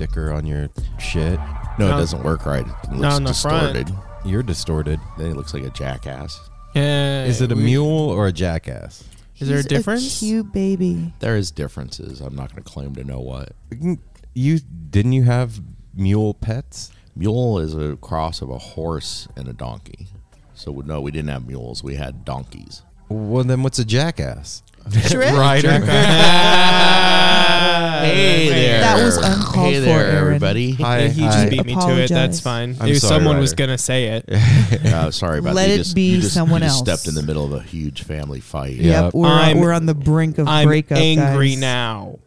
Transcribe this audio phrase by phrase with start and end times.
[0.00, 1.38] Sticker on your shit.
[1.78, 1.96] No, No.
[1.96, 2.66] it doesn't work right.
[2.66, 3.74] It looks No, on the front.
[3.74, 3.94] distorted.
[4.24, 4.98] You're distorted.
[5.18, 6.40] Then it looks like a jackass.
[6.74, 7.24] Yeah.
[7.24, 9.04] Is it a we- mule or a jackass?
[9.38, 10.18] Is there a He's difference?
[10.20, 11.12] cute baby.
[11.18, 12.20] There is differences.
[12.22, 13.52] I'm not going to claim to know what.
[14.34, 14.60] You
[14.90, 15.60] didn't you have
[15.94, 16.90] mule pets?
[17.14, 20.08] Mule is a cross of a horse and a donkey.
[20.54, 21.82] So no, we didn't have mules.
[21.84, 22.82] We had donkeys.
[23.10, 24.62] Well, then what's a jackass?
[24.88, 25.32] Shrek?
[25.36, 25.80] Rider.
[28.00, 28.80] Hey there.
[28.80, 30.16] That was uncalled hey for, there, Aaron.
[30.26, 30.72] everybody.
[30.72, 31.30] Hi, he hi.
[31.30, 32.08] just beat me to it.
[32.08, 32.74] That's fine.
[32.80, 33.66] I'm If sorry, someone was Ryder.
[33.66, 34.24] gonna say it.
[34.90, 35.54] Uh, sorry about that.
[35.56, 35.74] Let that.
[35.74, 37.00] it just, be you just, someone you just else.
[37.02, 38.76] stepped in the middle of a huge family fight.
[38.76, 39.04] Yeah.
[39.04, 40.96] Yep, we're, I'm- we're on the brink of I'm breakup.
[40.98, 41.58] angry guys.
[41.60, 42.18] now.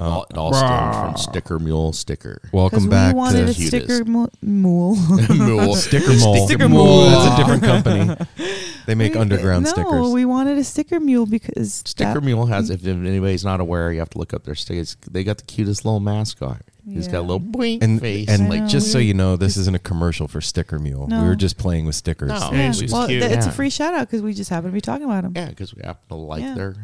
[0.00, 2.40] All, it uh, all stemmed from Sticker Mule Sticker.
[2.52, 3.68] Welcome Because back we wanted to a Cutest.
[3.86, 4.96] sticker mo- mule.
[5.28, 5.74] Mule.
[5.76, 6.46] Sticker Mole.
[6.46, 7.10] Sticker Mole.
[7.10, 8.26] That's a different company.
[8.86, 10.08] They make We- underground no, stickers.
[10.10, 14.00] we wanted a sticker mule because Sticker that- Mule has, if anybody's not aware, you
[14.00, 14.96] have to look up their stickers.
[15.08, 16.62] They got the cutest little mascot.
[16.88, 17.20] He's got a Yeah.
[17.20, 18.28] little boink and face.
[18.28, 21.06] and like know, just so we- you know, this isn't a commercial for Sticker Mule.
[21.06, 21.22] No.
[21.22, 22.30] We were just playing with stickers.
[22.30, 22.50] No.
[22.52, 22.72] Yeah.
[22.72, 23.22] She's Well, cute.
[23.22, 23.54] th- it's a Yeah.
[23.54, 25.34] free shout out because we just happen to be talking about him.
[25.36, 26.54] yeah, because we happen to like Yeah.
[26.54, 26.74] their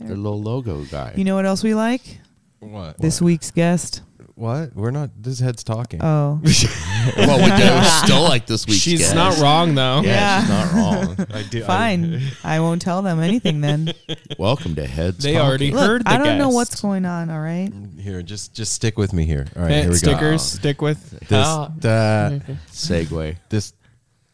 [0.00, 1.14] Their little logo guy.
[1.16, 2.20] You know what else we like?
[2.60, 2.98] What?
[2.98, 4.02] This week's guest.
[4.34, 4.74] What?
[4.76, 5.10] We're not.
[5.20, 6.00] This head's talking.
[6.02, 6.40] Oh,
[7.16, 9.14] well, we do still like this week's She's guest.
[9.16, 10.00] not wrong though.
[10.02, 10.40] Yeah, Yeah.
[10.40, 11.26] she's not wrong.
[11.34, 11.64] I do.
[11.64, 12.20] fine.
[12.44, 13.92] I won't tell them anything then.
[14.38, 15.18] Welcome to Heads.
[15.24, 15.46] They Talking.
[15.48, 17.30] already Look, heard the I don't know what's going on.
[17.30, 17.72] All right.
[17.98, 19.46] here, just just stick with me here.
[19.56, 21.18] All right, Eh, here we stickers stick with.
[21.28, 21.72] go.
[21.76, 22.40] This uh,
[22.70, 23.36] segue.
[23.48, 23.72] this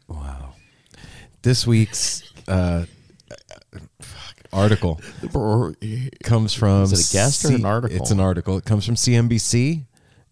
[0.09, 0.51] wow.
[1.43, 2.89] This week's uh, fuck,
[4.55, 5.01] article
[6.23, 6.83] comes from.
[6.85, 7.97] Is it a guest or an article?
[7.97, 8.57] It's an article.
[8.59, 9.85] It comes from CNBC,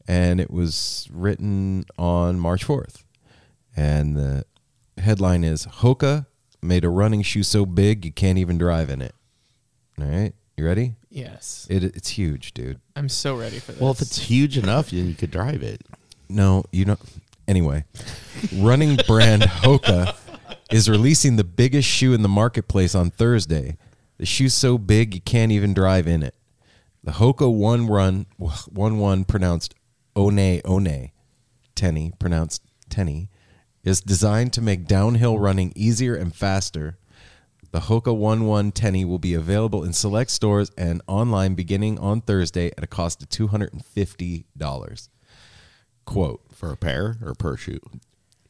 [0.09, 3.05] and it was written on March fourth,
[3.77, 4.45] and the
[4.99, 6.27] headline is Hoka
[6.63, 9.15] made a running shoe so big you can't even drive in it.
[10.01, 10.95] All right, you ready?
[11.11, 12.81] Yes, It, it's huge, dude.
[12.97, 13.81] I'm so ready for this.
[13.81, 15.83] Well, if it's huge enough, then you could drive it.
[16.31, 17.01] No, you don't.
[17.47, 17.85] Anyway,
[18.57, 20.15] running brand Hoka
[20.71, 23.77] is releasing the biggest shoe in the marketplace on Thursday.
[24.23, 26.37] The shoe's so big you can't even drive in it.
[27.03, 28.27] The Hoka One Run
[28.69, 29.75] One One pronounced
[30.15, 31.11] One One
[31.75, 33.31] Tenny pronounced Tenny
[33.83, 36.99] is designed to make downhill running easier and faster.
[37.73, 42.21] The Hoka One One Tenny will be available in select stores and online beginning on
[42.21, 45.09] Thursday at a cost of two hundred and fifty dollars.
[46.05, 47.81] Quote For a pair or per shoe?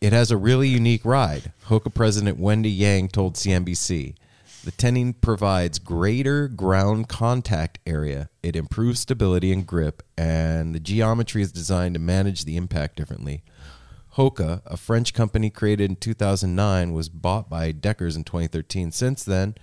[0.03, 1.55] it has a really unique ride.
[1.69, 4.17] Hoka president Wendy Yang told CNBC.
[4.65, 8.31] The Tenin provides greater ground contact area.
[8.45, 13.43] It improves stability and grip, and the geometry is designed to manage the impact differently.
[14.17, 18.93] Hoka, a French company created in 2009, was bought by Deckers in 2013.
[18.93, 19.57] Since then,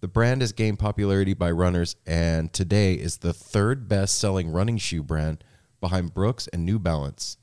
[0.00, 4.78] the brand has gained popularity by runners and today is the third best selling running
[4.78, 5.44] shoe brand
[5.80, 7.36] behind Brooks and New Balance.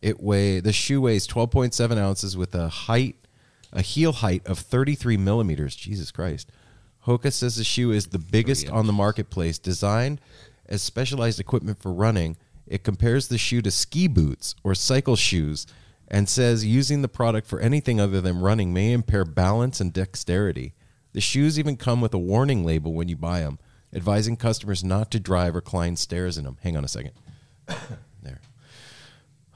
[0.00, 3.25] It weigh the shoe weighs 12.7 ounces with a height,
[3.76, 5.76] a heel height of 33 millimeters.
[5.76, 6.50] Jesus Christ!
[7.06, 9.58] Hoka says the shoe is the biggest on the marketplace.
[9.58, 10.20] Designed
[10.66, 12.36] as specialized equipment for running,
[12.66, 15.66] it compares the shoe to ski boots or cycle shoes,
[16.08, 20.72] and says using the product for anything other than running may impair balance and dexterity.
[21.12, 23.58] The shoes even come with a warning label when you buy them,
[23.92, 26.58] advising customers not to drive or climb stairs in them.
[26.62, 27.12] Hang on a second.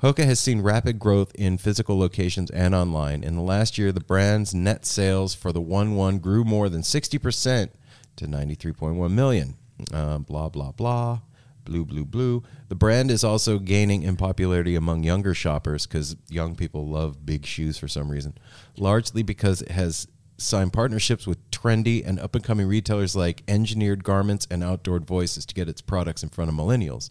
[0.02, 3.22] Hoka has seen rapid growth in physical locations and online.
[3.22, 6.80] In the last year, the brand's net sales for the One One grew more than
[6.80, 7.68] 60%
[8.16, 9.56] to 93.1 million.
[9.92, 11.20] Uh, blah, blah, blah.
[11.64, 12.42] Blue, blue, blue.
[12.68, 17.44] The brand is also gaining in popularity among younger shoppers because young people love big
[17.44, 18.38] shoes for some reason,
[18.78, 20.08] largely because it has
[20.38, 25.44] signed partnerships with trendy and up and coming retailers like Engineered Garments and Outdoor Voices
[25.44, 27.10] to get its products in front of millennials.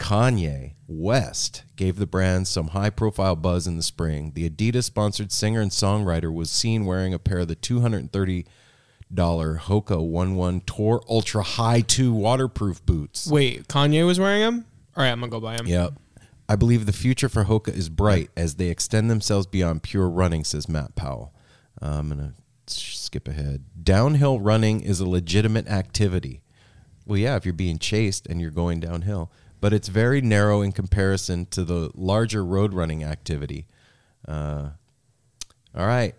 [0.00, 4.32] Kanye West gave the brand some high profile buzz in the spring.
[4.34, 8.44] The Adidas sponsored singer and songwriter was seen wearing a pair of the $230
[9.14, 13.30] Hoka 11 Tor Ultra Hi 2 waterproof boots.
[13.30, 14.64] Wait, Kanye was wearing them.
[14.96, 15.66] All right, I'm gonna go buy them.
[15.66, 15.92] Yep.
[16.48, 20.42] I believe the future for Hoka is bright as they extend themselves beyond pure running,
[20.42, 21.32] says Matt Powell.
[21.80, 22.34] Uh, I'm going to
[22.66, 23.64] skip ahead.
[23.84, 26.42] Downhill running is a legitimate activity.
[27.06, 30.72] Well, yeah, if you're being chased and you're going downhill, but it's very narrow in
[30.72, 33.66] comparison to the larger road running activity.
[34.26, 34.70] Uh,
[35.74, 36.14] all right.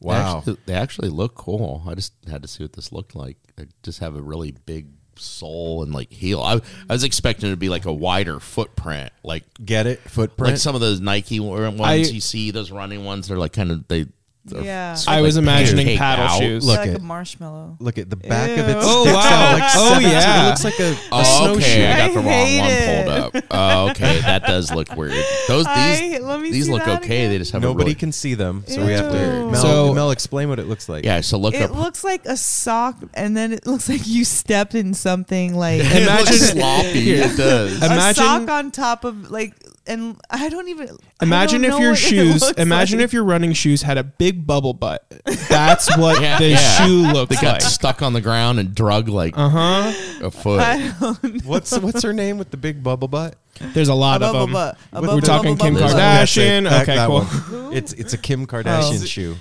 [0.00, 0.38] They Wow.
[0.38, 1.82] actually, they actually look cool.
[1.86, 3.36] I just had to see what this looked like.
[3.56, 6.40] They just have a really big sole and like heel.
[6.40, 10.00] I, I was expecting it to be like a wider footprint, like Get it?
[10.00, 10.52] Footprint?
[10.52, 12.50] like some of those Nike ones I- you see.
[12.50, 14.06] Those running ones, they're like kind of they.
[14.44, 14.96] They're Yeah.
[15.06, 16.38] I was like imagining pancaked paddle out.
[16.40, 16.64] shoes.
[16.66, 16.96] Look like it.
[16.96, 17.76] a marshmallow.
[17.78, 18.72] Look at the back of it.
[18.72, 18.78] Ew.
[18.82, 19.20] Oh, wow.
[19.20, 20.44] out like Oh, yeah.
[20.44, 21.58] It looks like a, a Oh, snowshoe.
[21.60, 23.04] okay, I got the I wrong one it.
[23.32, 23.44] pulled up.
[23.50, 25.12] Oh, okay, that does look weird.
[25.48, 27.18] Those I- these let me these see look that okay.
[27.18, 27.30] again.
[27.32, 29.50] They just have Nobody a really, can see them, so we have to.
[29.50, 31.04] Mel, So- Mel, explain what it looks like.
[31.04, 31.60] Yeah, so look up.
[31.60, 31.76] It up.
[31.76, 36.06] looks like a sock, and then it looks like you stepped in something like Imagine-
[36.16, 37.10] looks sloppy.
[37.12, 37.82] It does.
[37.82, 39.54] a Imagine- sock on top of like,
[39.90, 42.48] and I don't even Imagine don't if your shoes.
[42.52, 43.04] Imagine like.
[43.04, 45.04] if your running shoes had a big bubble butt.
[45.48, 46.56] That's what Yeah, the yeah.
[46.86, 47.62] shoe They looks got like.
[47.62, 49.92] stuck on the ground and drug like Uh huh.
[50.26, 51.44] a foot.
[51.44, 53.36] What's what's her name with the big bubble butt?
[53.60, 54.52] There's a lot a of bubble them.
[54.54, 54.78] butt.
[54.92, 55.96] A We're bubble, talking bubble, Kim bubble butt.
[55.96, 56.40] That's it.
[56.40, 56.70] Kardashian.
[56.70, 57.60] That- Okay, that cool.
[57.64, 57.72] one.
[57.76, 59.04] It's it's a Kim Kardashian Oh.
[59.04, 59.36] shoe.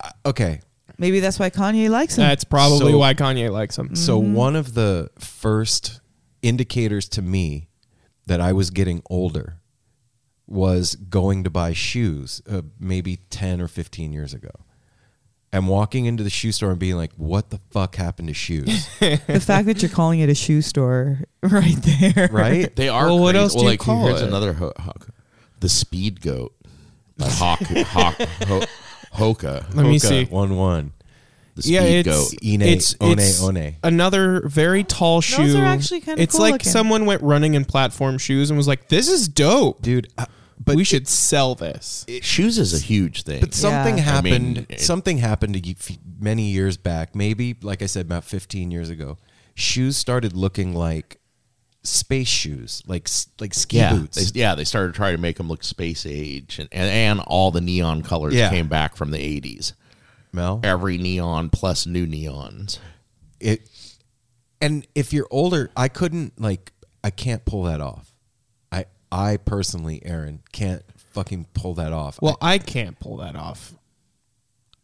[0.00, 0.60] Uh, Okay,
[1.00, 2.22] Maybe that's why Kanye likes him.
[2.22, 3.94] That's probably So- why Kanye likes him.
[3.96, 4.34] so Mm-hmm.
[4.34, 6.00] one of the first
[6.42, 7.68] indicators to me
[8.26, 9.57] that I was getting older
[10.48, 14.50] was going to buy shoes, uh, maybe ten or fifteen years ago.
[15.50, 18.88] And walking into the shoe store and being like, "What the fuck happened to shoes?"
[19.00, 22.28] the fact that you're calling it a shoe store right there.
[22.32, 22.74] right?
[22.74, 23.06] They are.
[23.06, 23.42] Well, what crazy.
[23.42, 24.28] else do well, you like, call here's it?
[24.28, 24.92] another ho- ho-
[25.60, 26.54] the speed goat,
[27.16, 28.14] the hawk, hawk,
[28.46, 28.64] ho-
[29.14, 29.74] hoka.
[29.74, 30.24] Let me see.
[30.26, 30.92] one one.
[31.66, 32.34] The Yeah, it's goat.
[32.42, 33.74] Ine, it's, one, it's one.
[33.82, 35.36] another very tall shoe.
[35.46, 36.72] Those are actually kinda It's cool like looking.
[36.72, 40.08] someone went running in platform shoes and was like, "This is dope, dude.
[40.18, 40.26] uh,
[40.64, 43.40] but we should sell this." Shoes is a huge thing.
[43.40, 44.02] But something Yeah.
[44.04, 44.34] happened.
[44.34, 45.74] I mean, it- something happened to you
[46.20, 47.14] many years back.
[47.14, 49.18] Maybe, like I said, about fifteen years ago.
[49.54, 51.18] Shoes started looking like
[51.84, 54.30] space shoes, like s- like ski yeah, boots.
[54.32, 57.50] They, yeah, they started trying to make them look space age, and, and, and all
[57.50, 58.50] the neon colors Yeah.
[58.50, 59.72] came back from the 80s.
[60.32, 62.78] Mel, Every neon plus new neons.
[63.40, 63.68] it.
[64.60, 66.72] And if you're older, I couldn't like.
[67.04, 68.12] I can't pull that off.
[68.72, 70.82] I I personally, Aaron, can't
[71.12, 72.20] fucking pull that off.
[72.20, 73.72] Well, I can't pull that off.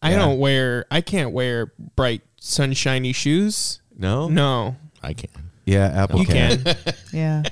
[0.01, 0.19] I Yeah.
[0.19, 0.87] don't wear.
[0.91, 3.81] I can't wear bright sunshiny shoes.
[3.97, 5.31] no, No, I can.
[5.65, 6.63] yeah, Apple you can.
[6.63, 6.77] can.
[7.13, 7.43] Yeah.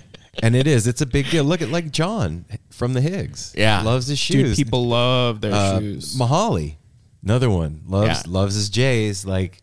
[0.43, 0.87] and it is.
[0.87, 1.45] It's a big deal.
[1.45, 3.53] Look at like John from the Higgs.
[3.57, 3.83] Yeah.
[3.83, 4.57] loves his Dude, shoes.
[4.57, 6.15] people love their uh, shoes.
[6.17, 6.77] Mahali,
[7.23, 8.33] another one loves Yeah.
[8.33, 9.25] loves his J's.
[9.25, 9.63] Like,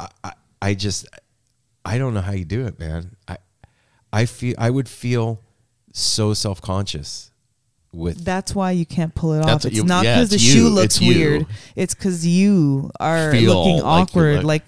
[0.00, 0.32] I, I,
[0.62, 1.06] I just,
[1.84, 3.16] I don't know how you do it, man.
[3.26, 3.38] I,
[4.12, 5.40] I feel I would feel
[5.92, 7.30] so self conscious
[7.92, 9.64] with That's why you can't pull it off.
[9.64, 11.14] It's you- not yeah, because the it's shoe looks It's you.
[11.14, 11.46] weird.
[11.74, 14.44] It's because you are Feel looking awkward.
[14.44, 14.64] Like,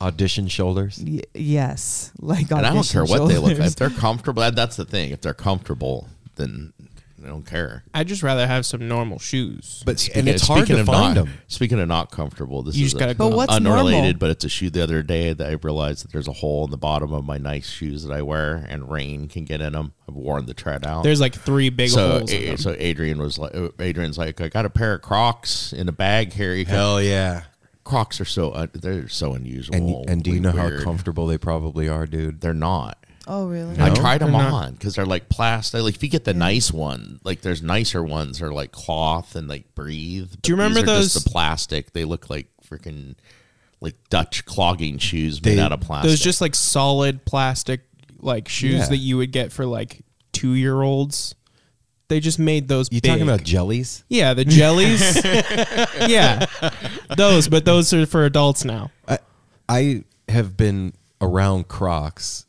[0.00, 1.02] audition shoulders.
[1.06, 3.68] y- yes, like And I don't audition care what they look like.
[3.68, 5.10] If they're comfortable, that, that's the thing.
[5.10, 6.72] If they're comfortable, then
[7.22, 7.84] I don't care.
[7.92, 9.82] I'd just rather have some normal shoes.
[9.84, 11.34] But Speaking- and it's hard to find not, them.
[11.48, 13.36] Speaking of not comfortable, this You is just a- gotta But go.
[13.36, 14.12] what's unrelated, normal?
[14.18, 16.70] but it's a shoe the other day that I realized that there's a hole in
[16.70, 19.92] the bottom of my nice shoes that I wear, and rain can get in them.
[20.08, 21.02] I've worn the tread out.
[21.02, 22.30] There's like three big so, holes.
[22.32, 22.56] in A- them.
[22.56, 25.92] so Adrian was like, uh, Adrian's like, I got a pair of Crocs in a
[25.92, 26.54] bag here.
[26.54, 27.42] You can, Hell yeah!
[27.84, 29.74] Crocs are so un- they're so unusual.
[29.74, 30.78] And and do you know weird.
[30.78, 32.40] how comfortable they probably are, dude?
[32.40, 32.96] they're not?
[33.32, 33.76] Oh, really?
[33.76, 33.84] No?
[33.84, 34.52] I tried them They're not.
[34.52, 35.82] on because they're like plastic.
[35.82, 39.36] Like if you get the nice one, like there's nicer ones that are like cloth
[39.36, 40.32] and like breathe.
[40.42, 41.92] Do you but these remember are just those- the plastic?
[41.92, 43.14] They look like freaking
[43.80, 46.10] like Dutch clogging shoes They- made out of plastic.
[46.10, 47.82] Those just like solid plastic
[48.18, 48.86] like shoes Yeah.
[48.88, 51.36] that you would get for like two year olds.
[52.08, 52.88] They just made those.
[52.90, 53.08] You big.
[53.12, 54.02] talking about jellies?
[54.08, 55.24] Yeah, the jellies.
[55.24, 56.46] yeah,
[57.16, 58.90] those, but those are for adults now.
[59.06, 59.18] I
[59.68, 62.46] I have been around Crocs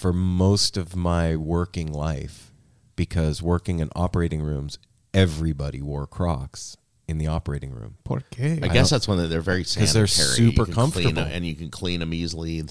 [0.00, 2.52] for most of my working life
[2.96, 4.78] because working in operating rooms,
[5.12, 7.96] everybody wore Crocs in the operating room.
[8.04, 8.64] Por qué?
[8.64, 11.12] I guess that's one that they're very 'Cause they're super can clean comfortable.
[11.12, 12.64] them, and you can clean them easily.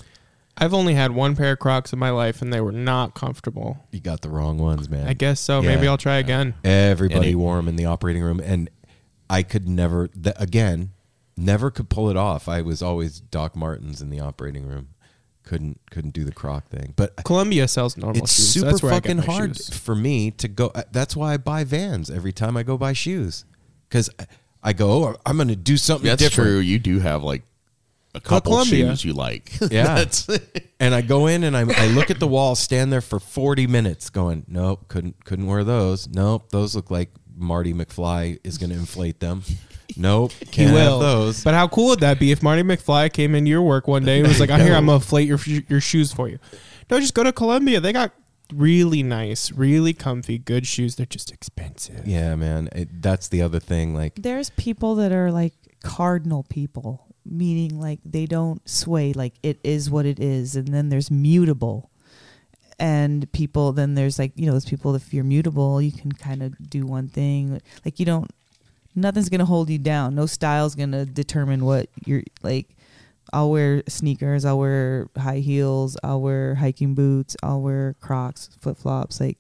[0.57, 3.77] I've only had one pair of Crocs in my life, and they were not comfortable.
[3.91, 5.07] You got the wrong ones, man.
[5.07, 5.61] I guess so.
[5.61, 6.55] Maybe I'll try again.
[6.63, 8.69] Everybody it- wore them in the operating room, and
[9.29, 10.07] I could never.
[10.07, 10.91] Th- again,
[11.37, 12.49] never could pull it off.
[12.49, 14.89] I was always Doc Martens in the operating room.
[15.49, 18.23] Couldn't couldn't do the Croc thing, but Columbia sells normal shoes.
[18.23, 18.53] it's shoes.
[18.53, 19.69] super That's where I get fucking my hard shoes.
[19.79, 20.67] for me to go.
[20.75, 23.45] uh, That's why I buy Vans every time I go buy shoes
[23.89, 24.11] because
[24.61, 26.49] I go, oh, I'm going to do something That's different.
[26.49, 26.59] true.
[26.59, 27.41] You do have like
[28.13, 28.89] a couple Columbia.
[28.89, 29.51] shoes you like.
[29.71, 29.95] Yeah.
[29.95, 30.27] That's,
[30.79, 33.65] And I go in and I, I look at the wall, stand there for 40
[33.65, 36.07] minutes, going, nope, couldn't couldn't wear those.
[36.07, 39.41] Nope, those look like Marty McFly is going to inflate them.
[39.97, 40.99] Nope, He can't will.
[40.99, 41.43] have those.
[41.43, 44.19] But how cool would that be if Marty McFly came into your work one day
[44.19, 44.73] and was like, "I'm here.
[44.75, 46.39] I'm gonna inflate your your shoes for you."
[46.89, 47.79] No, just go to Columbia.
[47.79, 48.13] They got
[48.53, 50.95] really nice, really comfy, good shoes.
[50.95, 52.07] They're just expensive.
[52.07, 53.93] yeah, man, it, that's the other thing.
[53.93, 55.53] Like, There's people that are like
[55.83, 60.55] cardinal people, meaning like they don't sway, like it is what it is.
[60.55, 61.91] And then there's mutable.
[62.79, 66.41] And people, then there's like, you know, those people, if you're mutable, you can kind
[66.41, 67.59] of do one thing.
[67.83, 68.31] Like you don't,
[69.01, 70.15] nothing's to hold you down.
[70.15, 72.75] No style's to determine what you're like.
[73.31, 78.77] I'll wear sneakers, I'll wear high heels, I'll wear hiking boots, I'll wear Crocs, flip
[78.77, 79.19] flops.
[79.19, 79.37] Like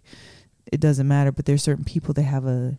[0.71, 1.31] it doesn't matter.
[1.31, 2.77] But there's certain people that have a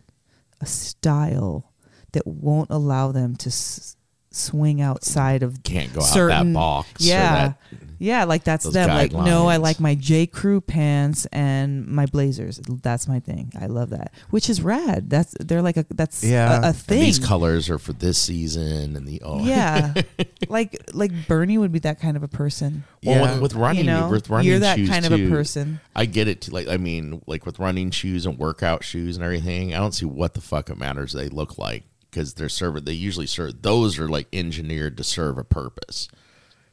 [0.61, 1.73] a style
[2.13, 3.95] that won't allow them to s-
[4.31, 7.01] swing outside of can't go out that box.
[7.05, 7.57] Yeah, that-
[7.99, 8.89] yeah, like that's those them.
[8.89, 12.57] Like no, I like my J Crew pants and my blazers.
[12.57, 13.53] That's my thing.
[13.61, 15.07] I love that, which is rad.
[15.11, 16.65] That's they're like a that's Yeah.
[16.65, 16.97] a, a thing.
[16.97, 19.93] And these colors are for this season, and the oh yeah,
[20.49, 22.85] like like Bernie would be that kind of a person.
[23.05, 23.33] Well, Yeah.
[23.33, 25.79] with, with running, you know, with running you're that shoes kind of a person.
[25.95, 26.41] I get it.
[26.41, 29.91] Too, like, I mean, like with running shoes and workout shoes and everything, I don't
[29.93, 32.83] see what the fuck it matters they look like because they're serve.
[32.85, 33.61] They usually serve.
[33.61, 36.07] Those are like engineered to serve a purpose.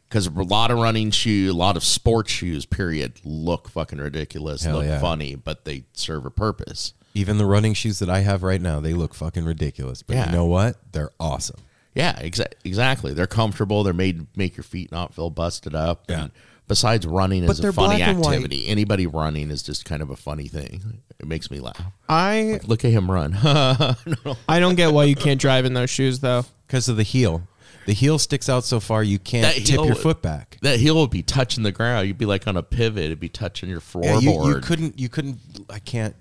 [0.08, 4.64] Because a lot of running shoe, a lot of sports shoes, period, look fucking ridiculous,
[4.64, 4.98] Hell look yeah.
[5.00, 6.94] funny, but they serve a purpose.
[7.14, 10.02] even the running shoes that I have right now, they look fucking ridiculous.
[10.02, 10.26] But Yeah.
[10.26, 10.76] you know what?
[10.92, 11.60] They're awesome.
[11.94, 13.12] Yeah, exa- exactly.
[13.12, 13.82] They're comfortable.
[13.82, 16.04] They're made to make your feet not feel busted up.
[16.08, 16.22] Yeah.
[16.24, 16.30] And
[16.68, 18.68] besides, running But is a funny black and activity.
[18.68, 21.00] Anybody running is just kind of a funny thing.
[21.18, 21.80] It makes me laugh.
[22.08, 23.34] I Look at him run.
[23.42, 26.44] I don't get why you can't drive in those shoes though.
[26.66, 27.42] Because of the heel.
[27.86, 30.58] The heel sticks out so far you can't That tip heel- your foot back.
[30.60, 32.06] That heel would be touching the ground.
[32.06, 33.04] You'd be like on a pivot.
[33.06, 34.22] It'd be touching your Yeah, floorboard.
[34.22, 34.98] you, you couldn't.
[34.98, 35.38] You couldn't.
[35.70, 36.14] I can't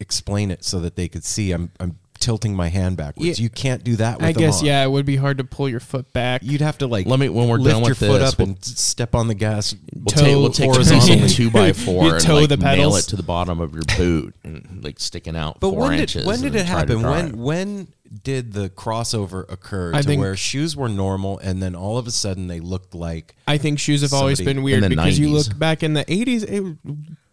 [0.00, 1.52] explain it so that they could see.
[1.52, 1.70] I'm.
[1.78, 3.38] I'm tilting my hand backwards.
[3.38, 3.42] Yeah.
[3.42, 4.16] You can't do that.
[4.18, 4.66] With I them guess on.
[4.66, 6.42] yeah, it would be hard to pull your foot back.
[6.44, 8.38] You'd have to like Let me- when we're lift done your with foot this, up
[8.38, 9.74] we'll- and step on the gas.
[9.94, 11.28] We'll toe take, we'll take a horizontally.
[11.28, 14.34] two by four and toe like the nail it to the bottom of your boot
[14.44, 16.26] and like sticking out But four when did inches.
[16.26, 17.02] when did it happen?
[17.02, 17.88] When when
[18.22, 22.06] did the crossover occur I to think- where shoes were normal and then all of
[22.06, 25.18] a sudden they looked like I think shoes have always been weird in the because
[25.18, 26.76] you look back in the 80s, it,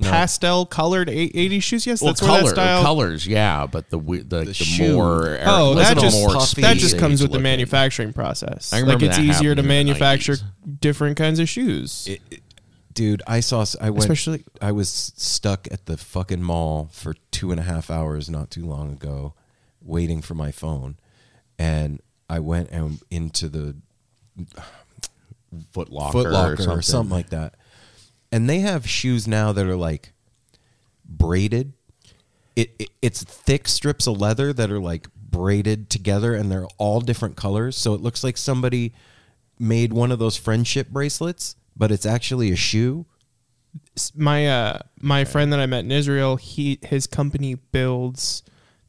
[0.01, 1.87] pastel colored eight- 80s shoes.
[1.87, 2.83] Yes, well, that's color, where that style.
[2.83, 4.93] colors, yeah, but the we- the, the, shoe.
[4.93, 6.61] more Oh, that just more puffy.
[6.61, 7.43] that just comes with the looking.
[7.43, 8.73] manufacturing process.
[8.73, 10.35] I Like it's that easier to happening in the manufacture
[10.79, 12.07] different kinds of shoes.
[12.09, 12.39] it, it-
[12.93, 14.87] dude i saw i went Especially- i was
[15.17, 19.33] stuck at the fucking mall for two and a half hours not too long ago
[19.83, 20.97] waiting for my phone
[21.59, 23.75] and i went and into the
[25.71, 26.77] Foot Locker, foot locker or something.
[26.77, 27.53] or something like that.
[28.31, 30.13] And they have shoes now that are like
[31.05, 31.73] braided.
[32.55, 37.01] It, it it's thick strips of leather that are like braided together and they're all
[37.01, 37.77] different colors.
[37.77, 38.95] So it looks like somebody
[39.59, 43.05] made one of those friendship bracelets but it's actually a shoe.
[44.15, 48.43] My uh my friend that I met in Israel, he his company builds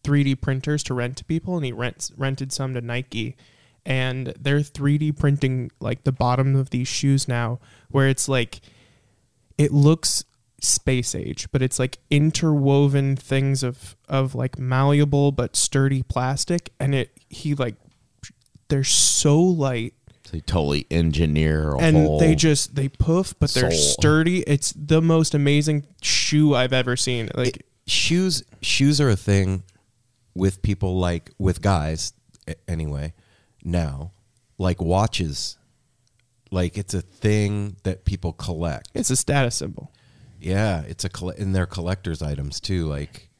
[0.04, 3.36] 3D printers to rent to people, and he rents rented some to Nike,
[3.84, 7.58] and they're 3D printing like the bottom of these shoes now,
[7.90, 8.60] where it's like
[9.58, 10.24] it looks
[10.60, 16.94] space age, but it's like interwoven things of of like malleable but sturdy plastic, and
[16.94, 17.76] it he like
[18.68, 19.94] they're so light.
[20.32, 23.92] They totally engineer a and they just they poof but they're Sole.
[23.92, 24.40] sturdy.
[24.42, 27.28] It's the most amazing shoe i've ever seen.
[27.34, 29.62] Like shoes shoes are a thing
[30.34, 32.12] with people like with guys
[32.68, 33.12] anyway
[33.64, 34.10] now
[34.58, 35.56] like watches
[36.50, 38.88] like it's a thing that people collect.
[38.94, 39.92] It's a status symbol.
[40.40, 43.30] Yeah it's a coll- and they're collectors items too like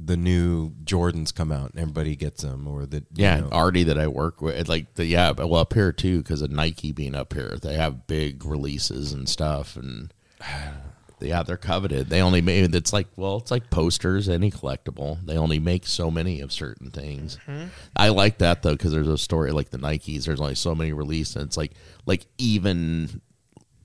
[0.00, 3.82] the new jordans come out and everybody gets them or the you yeah, know- Artie
[3.84, 7.16] that I work with, like the yeah, well up here too because of Nike being
[7.16, 10.14] up here, they have big releases and stuff, and
[11.20, 12.08] yeah, they're coveted.
[12.08, 15.24] They only make it's like well, it's like posters, any collectible.
[15.24, 17.38] They only make so many of certain things.
[17.46, 17.68] Mm-hmm.
[17.96, 20.24] I like that though because there's a story like the Nikes.
[20.24, 21.72] There's only so many released, and it's like
[22.06, 23.20] like even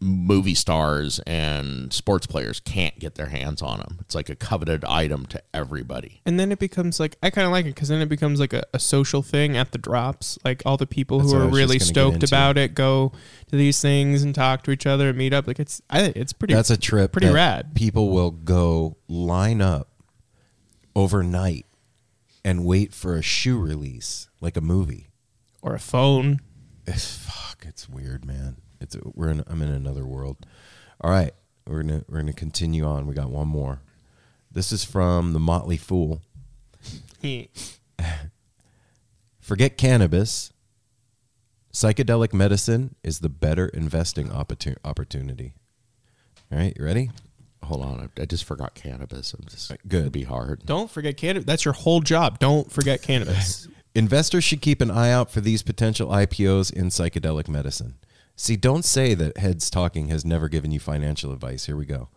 [0.03, 3.97] movie stars and sports players can't get their hands on them.
[4.01, 6.21] It's like a coveted item to everybody.
[6.25, 8.53] and then it becomes like i kind of like it because then it becomes like
[8.53, 11.77] a, a social thing at the drops like all the people That's who are really
[11.79, 13.11] just gonna get stoked about it go
[13.47, 16.33] to these things and talk to each other and meet up like it's i it's
[16.33, 19.89] pretty that's a trip pretty rad people will go line up
[20.95, 21.65] overnight
[22.43, 25.07] and wait for a shoe release like a movie
[25.61, 26.39] or a phone
[26.85, 28.57] It's, fuck, it's weird, man.
[28.83, 29.43] It's we're in.
[29.47, 30.45] I'm in another world.
[31.01, 31.31] All right,
[31.65, 33.07] we're gonna we're gonna continue on.
[33.07, 33.81] We got one more.
[34.51, 36.21] This is from the Motley Fool.
[39.39, 40.51] Forget cannabis.
[41.73, 45.53] Psychedelic medicine is the better investing opportu- opportunity.
[46.51, 47.09] All right, you ready?
[47.63, 49.33] Hold on, I, I just forgot cannabis.
[49.33, 50.11] I'm just good.
[50.11, 50.65] Be hard.
[50.65, 55.11] don't forget cannabis that's your whole job don't forget cannabis Investors should keep an eye
[55.11, 57.93] out for these potential IPOs in psychedelic medicine.
[58.35, 61.65] See, don't say that Heads Talking has never given you financial advice.
[61.65, 62.09] Here we go.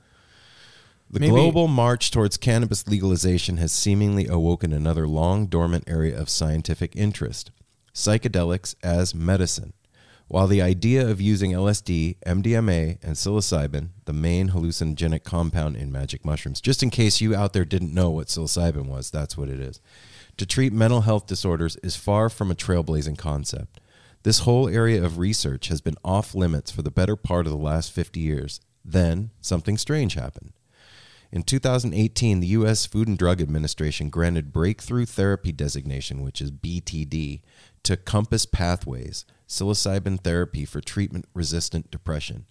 [1.11, 6.29] The Maybe- global march towards cannabis legalization has seemingly awoken another long dormant area of
[6.29, 7.51] scientific interest
[7.95, 9.73] psychedelics as medicine.
[10.29, 16.25] While the idea of using LSD, MDMA, and psilocybin, the main hallucinogenic compound in magic
[16.25, 19.61] mushrooms, just in case you out there didn't know what psilocybin was, that's what it
[19.61, 19.81] is,
[20.37, 23.81] to treat mental health disorders is far from a trailblazing concept.
[24.27, 27.57] This whole area of research has been off limits for the better part of the
[27.57, 28.61] last 50 years.
[28.85, 30.53] Then, something strange happened.
[31.31, 32.87] In 2018, the U.S.
[32.87, 37.43] Food and Drug Administration granted Breakthrough Therapy Designation, which is BTD,
[37.85, 42.47] to Compass Pathways, psilocybin therapy for treatment resistant depression.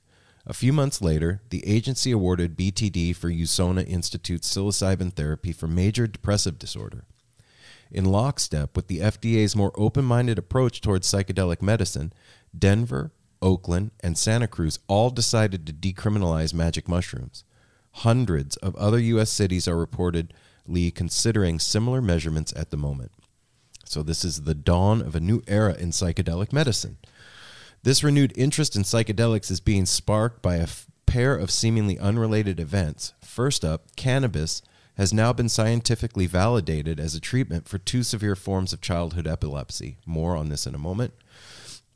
[0.47, 6.07] A few months later, the agency awarded BTD for Usona Institute's psilocybin therapy for major
[6.07, 7.03] depressive disorder.
[7.91, 12.11] In lockstep with the FDA's more open minded approach towards psychedelic medicine,
[12.57, 17.43] Denver, Oakland, and Santa Cruz all decided to decriminalize magic mushrooms.
[17.91, 19.29] Hundreds of other U.S.
[19.29, 23.11] cities are reportedly considering similar measurements at the moment.
[23.85, 26.97] So, this is the dawn of a new era in psychedelic medicine.
[27.83, 32.59] This renewed interest in psychedelics is being sparked by a f- pair of seemingly unrelated
[32.59, 33.13] events.
[33.21, 34.63] First up, cannabis
[34.97, 39.97] has now been scientifically validated as a treatment for two severe forms of childhood epilepsy.
[40.05, 41.13] More on this in a moment.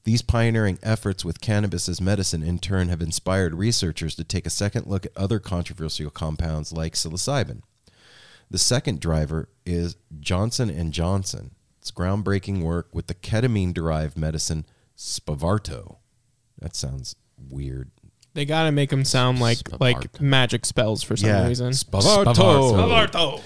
[0.03, 4.49] These pioneering efforts with cannabis as medicine in turn have inspired researchers to take a
[4.49, 7.61] second look at other controversial compounds like psilocybin.
[8.49, 11.51] The second driver is Johnson and Johnson.
[11.79, 14.65] It's groundbreaking work with the ketamine-derived medicine
[14.97, 15.97] Spravato.
[16.57, 17.91] That sounds weird.
[18.39, 21.71] They gotta make them sound like like magic spells for some reason.
[21.73, 22.31] Spravato.
[22.71, 23.41] Spavarto.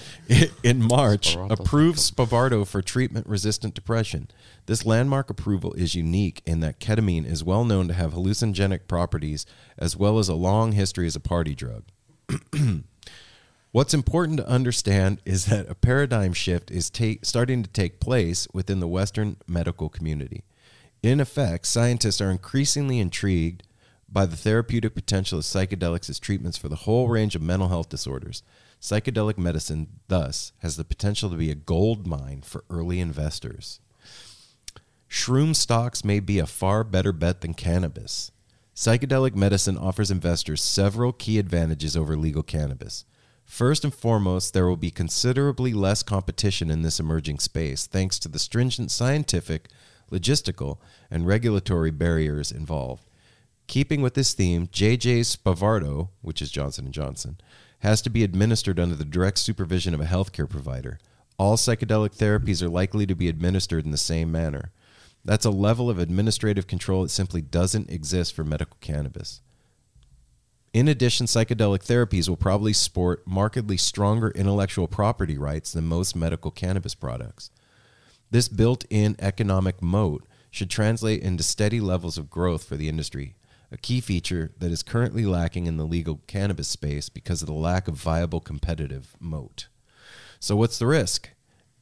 [0.62, 1.50] In March, Spravato.
[1.50, 4.28] approved Spravato for treatment-resistant depression.
[4.66, 9.46] This landmark approval is unique in that ketamine is well known to have hallucinogenic properties
[9.76, 11.82] as well as a long history as a party drug.
[13.72, 18.46] What's important to understand is that a paradigm shift is ta- starting to take place
[18.52, 20.44] within the Western medical community.
[21.02, 23.64] In effect, scientists are increasingly intrigued
[24.14, 27.88] by the therapeutic potential of psychedelics as treatments for the whole range of mental health
[27.88, 28.44] disorders.
[28.80, 33.80] Psychedelic medicine, thus, has the potential to be a gold mine for early investors.
[35.10, 38.30] Shroom stocks may be a far better bet than cannabis.
[38.74, 43.04] Psychedelic medicine offers investors several key advantages over legal cannabis.
[43.44, 48.28] First and foremost, there will be considerably less competition in this emerging space thanks to
[48.28, 49.68] the stringent scientific,
[50.10, 50.78] logistical,
[51.10, 53.04] and regulatory barriers involved.
[53.66, 57.38] Keeping with this theme, JJ Spavardo, which is Johnson & Johnson,
[57.80, 60.98] has to be administered under the direct supervision of a healthcare provider.
[61.38, 64.70] All psychedelic therapies are likely to be administered in the same manner.
[65.24, 69.40] That's a level of administrative control that simply doesn't exist for medical cannabis.
[70.72, 76.50] In addition, psychedelic therapies will probably sport markedly stronger intellectual property rights than most medical
[76.50, 77.50] cannabis products.
[78.30, 83.34] This built in economic moat should translate into steady levels of growth for the industry,
[83.74, 87.52] a key feature that is currently lacking in the legal cannabis space because of the
[87.52, 89.66] lack of viable competitive moat.
[90.38, 91.30] So, what's the risk?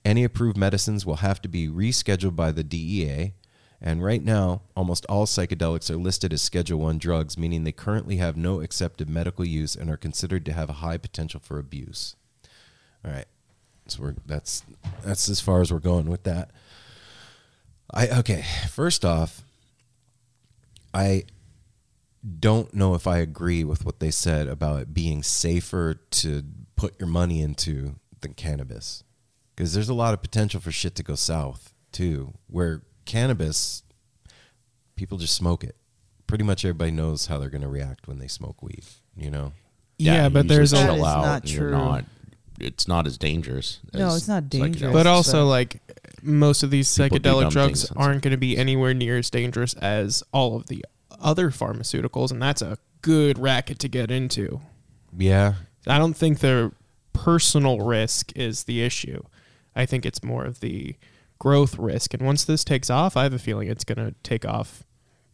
[0.05, 3.35] Any approved medicines will have to be rescheduled by the DEA,
[3.81, 8.16] and right now, almost all psychedelics are listed as Schedule 1 drugs, meaning they currently
[8.16, 12.16] have no accepted medical use and are considered to have a high potential for abuse.
[13.05, 13.26] All right.
[13.88, 14.62] So we're that's
[15.05, 16.52] that's as far as we're going with that.
[17.92, 19.42] I okay, first off,
[20.94, 21.24] I
[22.39, 26.43] don't know if I agree with what they said about it being safer to
[26.77, 29.03] put your money into than cannabis.
[29.55, 33.83] Because there's a lot of potential for shit to go south too, where cannabis,
[34.97, 35.77] people just smoke it.
[36.27, 38.85] Pretty much everybody knows how they're going to react when they smoke weed,
[39.17, 39.53] you know?
[39.99, 41.71] Yeah, you but there's a That chill is out not and you're true.
[41.73, 42.05] not.
[42.61, 43.81] It's not as dangerous.
[43.93, 44.93] No, as it's not dangerous.
[44.93, 45.81] But also, but- like
[46.23, 50.57] most of these psychedelic drugs aren't going to be anywhere near as dangerous as all
[50.57, 50.85] of the
[51.23, 54.61] other pharmaceuticals, and that's a good racket to get into.
[55.17, 55.55] Yeah.
[55.87, 56.73] I don't think the
[57.13, 59.23] personal risk is the issue.
[59.75, 60.97] I think it's more of the
[61.39, 62.15] growth risk.
[62.15, 64.85] And once this takes off, I have a feeling it's going to take off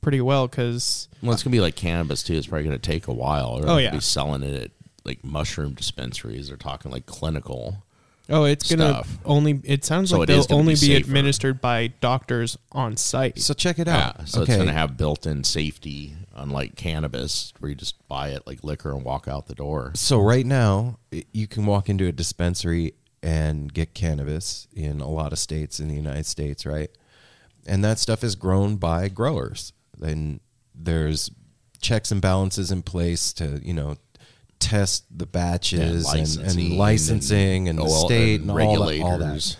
[0.00, 2.34] pretty well because Well, it's gonna be like cannabis too.
[2.34, 3.58] It's probably gonna take a while.
[3.60, 3.90] They're Oh, yeah.
[3.90, 4.70] be selling it at
[5.04, 6.46] like mushroom dispensaries.
[6.48, 7.82] They're talking like clinical.
[8.28, 9.18] Oh, it's going to Stuff.
[9.24, 9.60] only.
[9.64, 11.06] It sounds So like it is they'll gonna only be be, safer.
[11.06, 13.38] administered by doctors on site.
[13.38, 13.98] So check it out.
[14.16, 14.28] Yeah, out.
[14.28, 14.52] so okay.
[14.52, 19.04] it's gonna have built-in safety, unlike cannabis, where you just buy it like liquor and
[19.04, 19.92] walk out the door.
[19.94, 25.08] So right now, i- you can walk into a dispensary and get cannabis in a
[25.08, 26.90] lot of states in the United States, right?
[27.66, 29.72] And that stuff is grown by growers.
[29.98, 30.40] Then
[30.74, 31.30] there's
[31.80, 33.96] checks and balances in place to, you know,
[34.58, 38.62] test the batches and, licensing and licensing and, the oil- state and, all, that,
[39.00, 39.56] all regulators.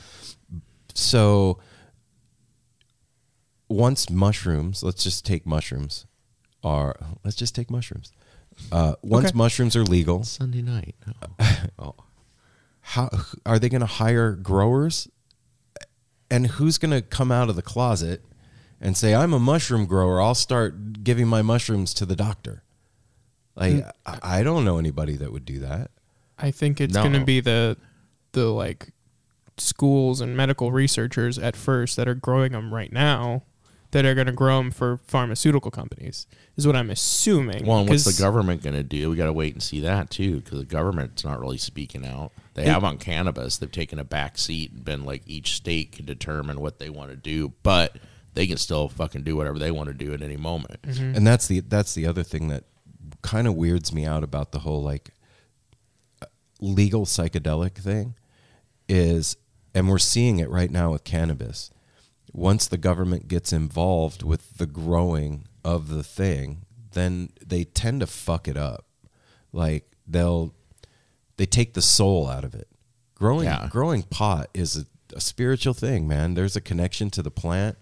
[0.51, 0.61] that.
[0.99, 1.59] So
[3.69, 6.07] once mushrooms, let's just take mushrooms,
[6.65, 8.13] are let's just take mushrooms.
[8.73, 9.37] Uh, once Okay.
[9.37, 10.95] mushrooms are legal, Sunday night.
[11.79, 11.95] Oh.
[12.81, 13.09] how
[13.47, 15.07] are they going to hire growers
[16.31, 18.25] and who's going to come out of the closet
[18.81, 22.63] and say i'm a mushroom grower i'll start giving my mushrooms to the doctor
[23.59, 23.93] like mm.
[24.07, 25.91] I, I don't know anybody that would do that
[26.39, 27.03] I think it's No.
[27.03, 27.77] going to be the
[28.33, 28.93] the like
[29.57, 33.43] schools and medical researchers at first that are growing them right now
[33.91, 37.65] that are going to grow them for pharmaceutical companies is what I'm assuming.
[37.65, 39.09] Well, and what's the government going to do?
[39.09, 42.33] We got to wait and see that too, because the government's not really speaking out.
[42.55, 43.57] They It- have on cannabis.
[43.57, 47.11] They've taken a back seat and been like each state can determine what they want
[47.11, 47.97] to do, but
[48.35, 50.83] they can still fucking do whatever they want to do at any moment.
[50.83, 51.17] Mm-hmm.
[51.17, 52.65] and that's the that's the other thing that
[53.23, 55.11] kind of weirds me out about the whole like
[56.61, 58.15] legal psychedelic thing
[58.89, 59.37] is
[59.75, 61.71] and we're seeing it right now with cannabis
[62.33, 68.07] once the government gets involved with the growing of the thing then they tend to
[68.07, 68.87] fuck it up.
[69.53, 70.55] Like they'll
[71.37, 72.69] they take the soul out of it.
[73.15, 73.69] Growing Yeah.
[73.71, 76.35] growing pot is a, a spiritual thing man.
[76.35, 77.77] There's a connection to the plant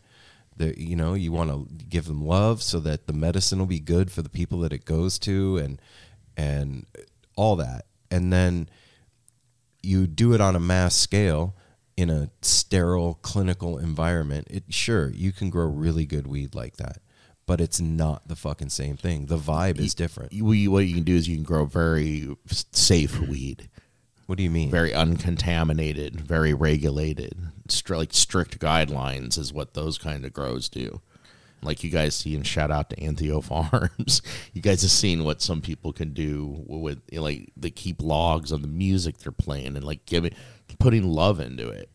[0.58, 4.10] you know you want to give them love so that the medicine will be good
[4.10, 5.80] for the people that it goes to and
[6.36, 6.86] and
[7.36, 7.86] all that.
[8.10, 8.68] And then
[9.82, 11.54] you do it on a mass scale
[11.96, 16.98] in a sterile clinical environment it sure you can grow really good weed like that
[17.46, 19.26] but it's not the fucking same thing.
[19.26, 20.32] The vibe is different.
[20.32, 22.36] You- what you can do is you can grow very
[22.72, 23.68] safe weed,
[24.26, 27.36] what do you mean very uncontaminated, very regulated.
[27.68, 31.00] Stri- like strict guidelines is what those kind of grows do.
[31.62, 34.22] Like you guys see, and shout out to Antheo Farms.
[34.52, 38.62] you guys have seen what some people can do with like they keep logs on
[38.62, 40.32] the music they're playing and like giving
[40.78, 41.90] putting love into it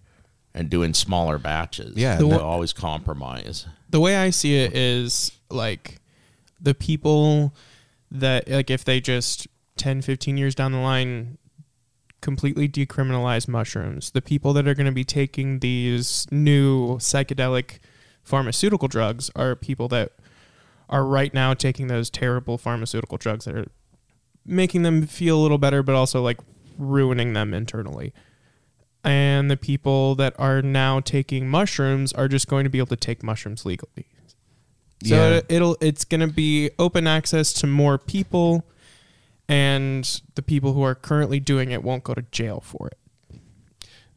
[0.54, 1.96] and doing smaller batches.
[1.96, 3.66] Yeah, they and that- always compromise.
[3.90, 6.00] the way I see it is like
[6.60, 7.54] the people
[8.10, 11.38] that like if they just 10 15 years down the line
[12.22, 17.80] completely decriminalize mushrooms the people that are going to be taking these new psychedelic
[18.24, 20.12] pharmaceutical drugs are people that
[20.90, 23.68] are right now taking those terrible pharmaceutical drugs that are
[24.46, 26.38] making them feel a little better but also like
[26.78, 28.14] ruining them internally
[29.04, 32.96] and the people that are now taking mushrooms are just going to be able to
[32.96, 34.06] take mushrooms legally.
[35.04, 35.30] So Yeah.
[35.38, 38.64] it, it'll it's going to be open access to more people,
[39.48, 43.40] and the people who are currently doing it won't go to jail for it.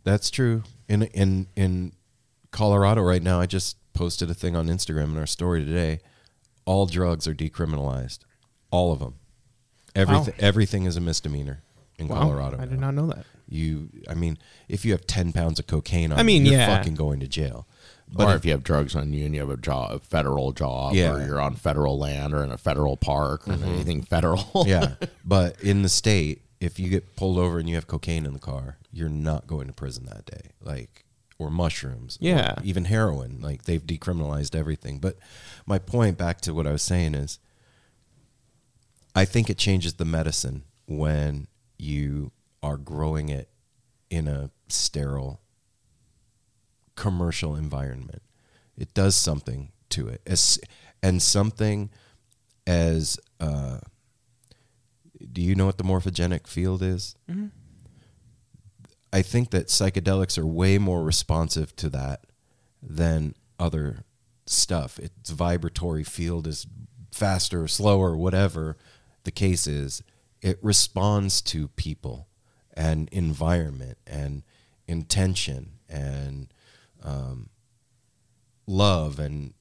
[0.05, 0.63] That's true.
[0.89, 1.93] In in in
[2.51, 6.01] Colorado right now, I just posted a thing on Instagram in our story today.
[6.67, 8.21] All drugs are decriminalized.
[8.71, 9.15] All of them.
[9.95, 11.63] Everything everything is a misdemeanor
[11.99, 12.59] in Wow, Colorado.
[12.59, 12.91] I did now.
[12.91, 13.25] not know that.
[13.49, 16.61] You I mean, if you have 10 pounds of cocaine on I mean, you, you're
[16.61, 16.77] yeah.
[16.77, 17.67] fucking going to jail.
[18.15, 20.53] Or But if, you have drugs on you and you have a job, a federal
[20.53, 21.13] job, Yeah.
[21.15, 23.65] or you're on federal land or in a federal park or mm-hmm.
[23.65, 24.49] anything federal.
[24.67, 28.33] yeah, but in the state, if you get pulled over and you have cocaine in
[28.33, 30.51] the car, you're not going to prison that day.
[30.63, 31.05] Like
[31.39, 32.55] or mushrooms, or Yeah.
[32.63, 33.41] even heroin.
[33.41, 34.99] Like they've decriminalized everything.
[34.99, 35.19] But
[35.67, 37.39] my point back to what I was saying is,
[39.15, 41.47] I think it changes the medicine when
[41.79, 43.49] you are growing it
[44.11, 45.41] in a sterile
[46.97, 48.23] commercial environment.
[48.77, 50.59] It does something to it, as
[51.03, 51.91] and something
[52.67, 53.79] as uh,
[55.33, 57.17] do you know what the morphogenic field is?
[59.13, 62.25] I think that psychedelics are way more responsive to that
[62.83, 64.05] than other
[64.47, 64.99] stuff.
[64.99, 66.67] Its vibratory field is
[67.13, 68.77] faster, or slower, whatever
[69.23, 70.03] the case is.
[70.43, 72.27] It responds to people
[72.77, 74.43] and environment and
[74.89, 76.53] intention and
[77.05, 77.51] um,
[78.67, 79.55] love and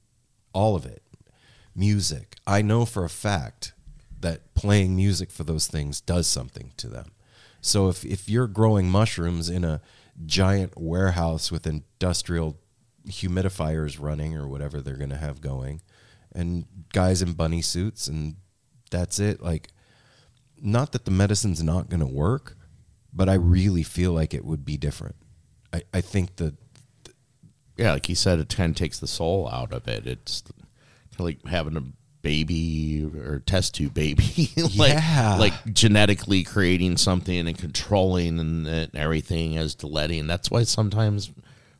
[0.52, 1.02] all of it.
[1.74, 2.36] Music.
[2.46, 3.72] I know for a fact
[4.20, 7.12] that playing music for those things does something to them.
[7.60, 9.80] So if, if you're growing mushrooms in a
[10.24, 12.58] giant warehouse with industrial
[13.06, 15.82] humidifiers running or whatever they're going to have going,
[16.32, 18.36] and guys in bunny suits, and
[18.90, 19.68] that's it, like,
[20.60, 22.56] not that the medicine's not going to work,
[23.12, 25.16] but I really feel like it would be different.
[25.72, 26.54] I, I think that
[27.76, 30.06] yeah, like you said, it kind of takes the soul out of it.
[30.06, 31.82] It's kind of like having a
[32.22, 35.36] baby or test tube baby, like Yeah.
[35.38, 40.26] like genetically creating something and controlling and, and everything as to letting.
[40.26, 41.30] That's why sometimes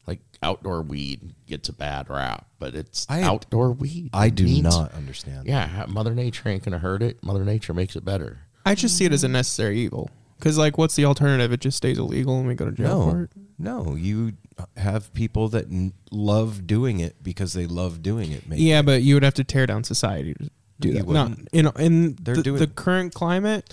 [0.06, 4.10] like outdoor weed gets a bad rap, but it's I- outdoor weed.
[4.12, 5.46] I do means- not understand.
[5.46, 7.22] Yeah, Mother Nature ain't gonna hurt it.
[7.24, 8.40] Mother Nature makes it better.
[8.66, 10.10] I just see it as a necessary evil.
[10.38, 11.52] Because like, what's the alternative?
[11.52, 13.30] It just stays illegal and we go to jail for it.
[13.58, 14.32] no, you
[14.76, 18.48] have people that n- love doing it because they love doing it.
[18.48, 18.62] Maybe.
[18.62, 21.08] Yeah, but you would have to tear down society to do You that.
[21.08, 21.54] Not, wouldn't.
[21.62, 23.72] know, in They're the, doing- the current climate,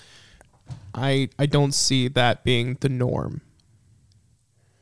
[0.94, 3.41] I I don't see that being the norm.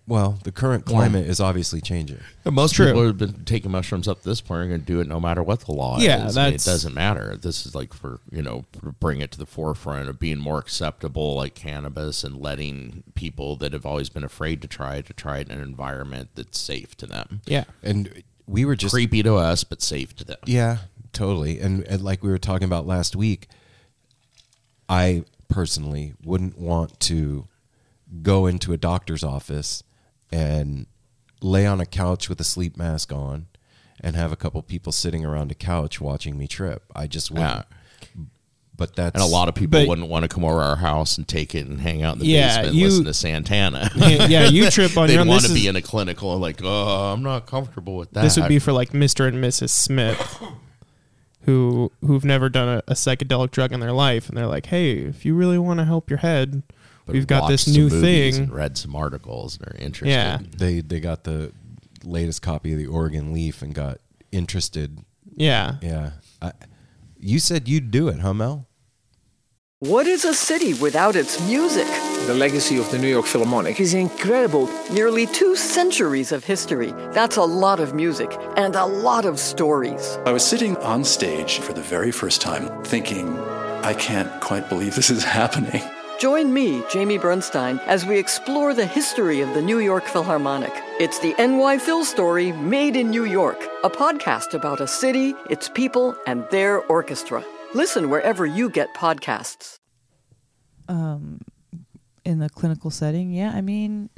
[0.09, 2.17] Well, the current climate is obviously changing.
[2.43, 2.87] And most True.
[2.87, 5.19] people have been taking mushrooms up to this point are going to do it no
[5.19, 6.35] matter what the law Yeah, is.
[6.35, 7.37] I mean, it that's- doesn't matter.
[7.39, 8.65] This is like for you know
[8.99, 13.71] bring it to the forefront of being more acceptable, like cannabis, and letting people that
[13.71, 16.97] have always been afraid to try it to try it in an environment that's safe
[16.97, 17.41] to them.
[17.45, 17.65] Yeah.
[17.83, 20.39] And we were just Creepy to us, but safe to them.
[20.47, 20.77] Yeah,
[21.13, 21.59] totally.
[21.59, 23.47] And, and like we were talking about last week,
[24.89, 27.47] I personally wouldn't want to
[28.23, 29.83] go into a doctor's office
[30.31, 30.85] and
[31.41, 33.47] lay on a couch with a sleep mask on
[34.01, 36.83] and have a couple people sitting around a couch watching me trip.
[36.95, 37.35] I just ah.
[37.35, 37.65] wouldn't.
[38.75, 41.17] But that's And a lot of people But- wouldn't want to come over our house
[41.17, 43.91] and take it and hang out in the Yeah, basement and you- listen to Santana.
[43.97, 45.27] yeah, you trip on They'd your own.
[45.27, 48.21] want This, to be in a clinical like, oh, I'm not comfortable with that.
[48.21, 49.27] this would be for like Mr.
[49.27, 49.71] and Mrs.
[49.71, 50.41] Smith,
[51.41, 54.93] who who've never done a, a psychedelic drug in their life, and they're like, "Hey,
[54.99, 56.63] if you really want to help your head,
[57.09, 60.09] But we've got this new thing." and read some articles and are interested.
[60.11, 60.39] Yeah.
[60.57, 61.51] they they got the
[62.03, 63.97] latest copy of the Oregon Leaf and got
[64.31, 64.99] interested.
[65.35, 65.75] Yeah.
[65.81, 66.11] Yeah.
[66.41, 66.51] I,
[67.19, 68.67] you said you'd do it, huh, Mel?
[69.79, 71.87] What is a city without its music?
[72.27, 74.69] The legacy of the New York Philharmonic is incredible.
[74.91, 76.91] Nearly two centuries of history.
[77.13, 80.17] That's a lot of music and a lot of stories.
[80.25, 83.39] I was sitting on stage for the very first time thinking,
[83.81, 85.81] I can't quite believe this is happening.
[86.19, 90.73] Join me, Jamie Bernstein, as we explore the history of the New York Philharmonic.
[90.99, 95.69] It's the NY Phil story made in New York, a podcast about a city, its
[95.69, 97.41] people, and their orchestra.
[97.73, 99.77] Listen wherever you get podcasts.
[100.89, 101.39] um,
[102.25, 104.09] in the clinical setting, yeah, I mean,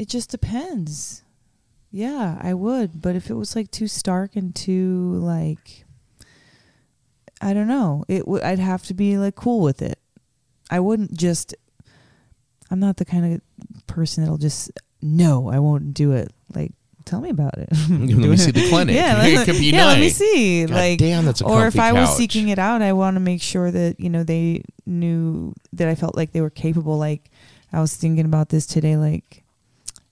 [0.00, 1.22] it just depends.
[1.92, 5.84] Yeah, I would, but if it was like too stark and too like,
[7.40, 8.42] I don't know, it would.
[8.42, 9.97] I'd have to be like cool with it.
[10.70, 11.54] I wouldn't just.
[12.70, 16.32] I'm not the kind of person that'll just no, I won't do it.
[16.54, 16.72] Like,
[17.04, 17.68] tell me about it.
[17.90, 18.94] Let me see the clinic.
[18.94, 20.66] Yeah, It let, could be yeah, let me see.
[20.66, 23.20] God like, damn, that's a or if I was seeking it out, I want to
[23.20, 26.98] make sure that you know they knew that I felt like they were capable.
[26.98, 27.30] Like,
[27.72, 28.96] I was thinking about this today.
[28.96, 29.44] Like,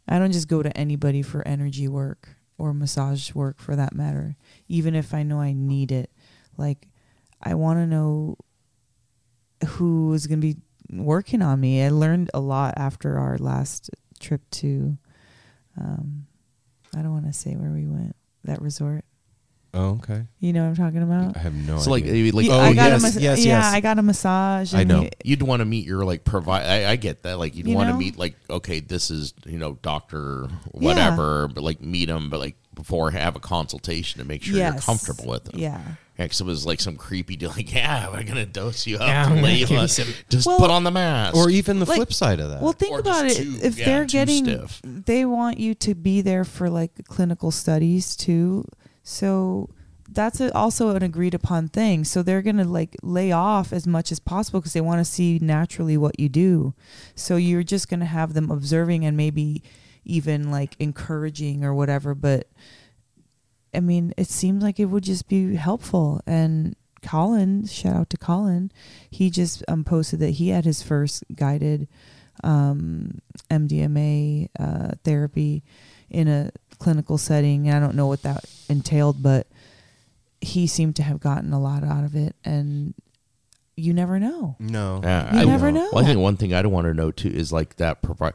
[0.08, 4.36] I don't just go to anybody for energy work or massage work for that matter,
[4.68, 6.10] even if I know I need it.
[6.56, 6.88] Like,
[7.42, 8.38] I want to know
[9.64, 10.56] who is going to be
[10.90, 11.82] working on me.
[11.82, 13.90] I learned a lot after our last
[14.20, 14.96] trip to.
[15.80, 16.26] Um,
[16.96, 18.16] I don't want to say where we went.
[18.44, 19.04] That resort.
[19.74, 20.24] Oh, okay.
[20.40, 21.36] You know what I'm talking about?
[21.36, 22.14] I have no So like, idea.
[22.14, 23.74] maybe like Yeah, oh, I got yes, a mas- yes, yeah, yes.
[23.74, 24.72] I got a massage.
[24.72, 25.02] I know.
[25.02, 26.64] he- you'd want to meet your like provide.
[26.64, 27.38] I, I get that.
[27.38, 31.62] Like you'd You want to meet like okay, this is you know doctor whatever, but
[31.62, 35.44] like meet him, but like before have a consultation to make sure you're comfortable with
[35.44, 35.58] them.
[35.58, 35.80] Yeah.
[36.18, 37.50] Yeah, 'cause it was like some creepy deal.
[37.50, 40.46] Like, yeah, we're gonna dose you up, Yeah, and gonna lay you give some- just
[40.46, 41.34] Well- put on the mask.
[41.36, 42.62] or even the Like- flip side of that.
[42.62, 43.36] Well, think Or about it.
[43.36, 44.80] too- if yeah, they're getting, stiff.
[44.84, 48.64] they want you to be there for like clinical studies too.
[49.02, 49.68] So
[50.10, 52.04] that's a, also an agreed upon thing.
[52.04, 55.38] So they're gonna like lay off as much as possible because they want to see
[55.42, 56.72] naturally what you do.
[57.14, 59.62] So you're just gonna have them observing and maybe
[60.06, 62.14] even like encouraging or whatever.
[62.14, 62.48] But
[63.74, 66.22] I mean, it seems like it would just be helpful.
[66.26, 68.72] And Colin, shout out to Colin,
[69.10, 71.88] he just um, posted that he had his first guided
[72.42, 75.62] um, MDMA uh, therapy
[76.10, 77.70] in a clinical setting.
[77.70, 79.46] I don't know what that entailed, but
[80.40, 82.34] he seemed to have gotten a lot out of it.
[82.44, 82.94] And
[83.76, 84.56] you never know.
[84.58, 85.00] no.
[85.02, 85.88] Yeah, You I, never know.
[85.92, 88.02] Well, I think one thing I don't want to know too is like that.
[88.02, 88.34] Provide.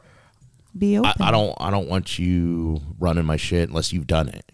[0.76, 1.12] Be open.
[1.20, 1.54] I, I don't.
[1.60, 4.50] I don't want you running my shit unless you've done it.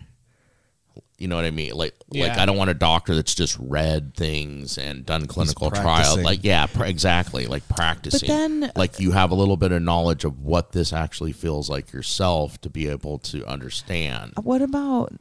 [1.16, 1.72] You know what I mean?
[1.72, 6.16] Like, like I don't want a doctor that's just read things and done clinical trials.
[6.18, 7.46] Like, yeah, pr- exactly.
[7.48, 8.28] Like practicing.
[8.28, 11.32] But then- uh, like you have a little bit of knowledge of what this actually
[11.32, 14.34] feels like yourself to be able to understand.
[14.40, 15.12] What about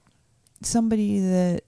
[0.61, 1.63] somebody that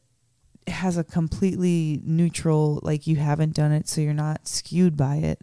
[0.68, 5.40] has a completely neutral, like you haven't done it, so you're not skewed by it?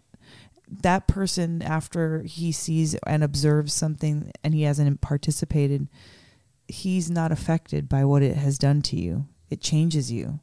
[0.69, 5.87] That person, after he sees and observes something and he hasn't participated,
[6.67, 9.27] he's not affected by what it has done to you.
[9.49, 10.41] It changes you.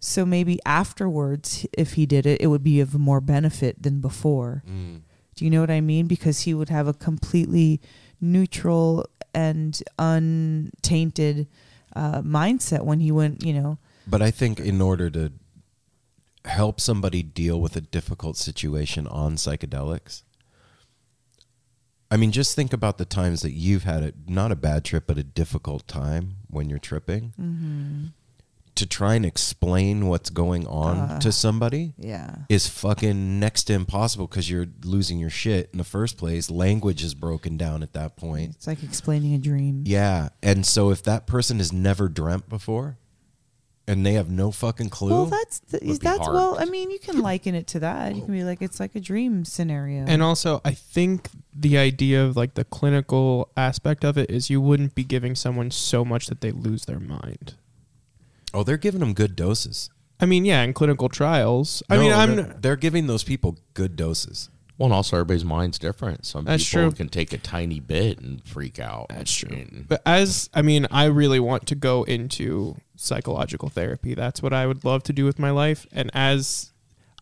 [0.00, 4.64] So maybe afterwards, if he did it, it would be of more benefit than before.
[5.36, 6.08] Do you know what I mean?
[6.08, 7.80] Because he would have a completely
[8.20, 11.46] neutral and untainted
[11.94, 13.78] uh, mindset when he went, you know.
[14.06, 15.32] But I think in order to
[16.44, 20.22] help somebody deal with a difficult situation on psychedelics,
[22.10, 25.04] I mean, just think about the times that you've had a not a bad trip,
[25.06, 27.32] but a difficult time when you're tripping.
[27.40, 28.04] Mm-hmm.
[28.76, 32.36] To try and explain what's going on Uh, to somebody Yeah.
[32.48, 36.50] is fucking next to impossible because you're losing your shit in the first place.
[36.50, 38.54] Language is broken down at that point.
[38.56, 39.82] It's like explaining a dream.
[39.86, 40.30] Yeah.
[40.42, 42.96] And so if that person has never dreamt before
[43.88, 45.10] and they have no fucking clue.
[45.10, 46.34] Well, that's the, that's hard.
[46.34, 46.56] well.
[46.58, 48.14] I mean, you can liken it to that.
[48.14, 50.04] You can be like, it's like a dream scenario.
[50.06, 54.60] And also, I think the idea of like the clinical aspect of it is you
[54.60, 57.54] wouldn't be giving someone so much that they lose their mind.
[58.54, 59.90] oh, they're giving them good doses.
[60.20, 61.82] I mean, yeah, in clinical trials.
[61.90, 64.50] I mean, I'm they're, they're giving those people good doses.
[64.78, 66.24] Well, and also everybody's mind's different.
[66.26, 66.96] Some That's people true.
[66.96, 69.06] can take a tiny bit and freak out.
[69.10, 69.54] That's true.
[69.56, 74.14] And- But as I mean, I really want to go into psychological therapy.
[74.14, 75.86] That's what I would love to do with my life.
[75.92, 76.70] And as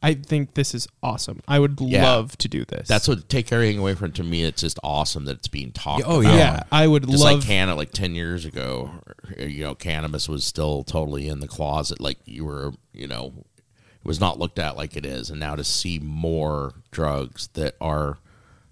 [0.02, 1.42] I think this is awesome.
[1.46, 2.04] I would Yeah.
[2.10, 2.88] love to do this.
[2.88, 4.12] That's what take everything away from.
[4.12, 6.04] To me, it's just awesome that it's being talked.
[6.06, 6.32] Oh, about.
[6.32, 6.38] yeah.
[6.38, 6.62] yeah.
[6.72, 8.90] I would Just love like Canada, like ten years ago,
[9.38, 12.00] you know, cannabis was still totally in the closet.
[12.00, 15.28] Like you were, you know, it was not looked at like it is.
[15.28, 18.16] And now to see more drugs that are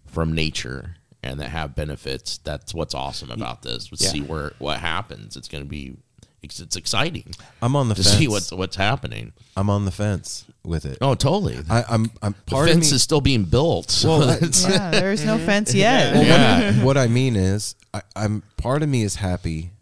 [0.06, 3.90] from nature and that have benefits, that's what's awesome about this.
[3.90, 4.09] We'll Yeah.
[4.12, 5.36] see where what happens.
[5.36, 5.98] It's going to be
[6.43, 8.16] It's, it's exciting I'm on the to fence.
[8.16, 9.32] see what's what's happening.
[9.57, 10.99] I'm on the fence with it.
[11.01, 11.59] Oh, totally.
[11.68, 12.97] I, I'm I'm the part fence of me.
[12.97, 13.91] is still being built.
[13.91, 16.14] so Well, that's- Yeah, there's no fence yet.
[16.14, 16.70] well, Yeah.
[16.70, 19.72] what, I, what I mean is, I, I'm part of me is happy.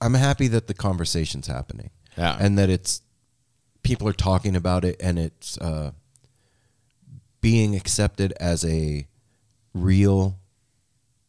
[0.00, 2.36] I'm happy that the conversation's happening, Yeah.
[2.38, 3.00] and that it's
[3.82, 5.92] people are talking about it, and it's uh,
[7.40, 9.06] being accepted as a
[9.72, 10.38] real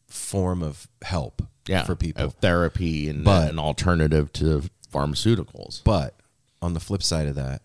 [0.06, 2.24] form of help yeah, for people.
[2.24, 4.62] of therapy and But- an alternative to
[4.92, 5.82] pharmaceuticals.
[5.84, 6.18] But
[6.62, 7.62] on the flip side of that,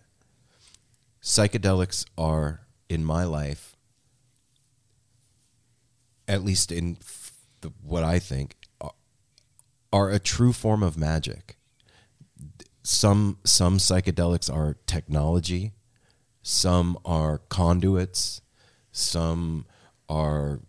[1.22, 3.76] psychedelics are in my life,
[6.28, 6.98] at least in
[7.60, 8.92] the, what I think, are,
[9.92, 11.56] are a true form of magic.
[12.82, 15.72] Some some psychedelics are technology,
[16.42, 18.42] some are conduits,
[18.92, 19.64] some
[20.08, 20.60] are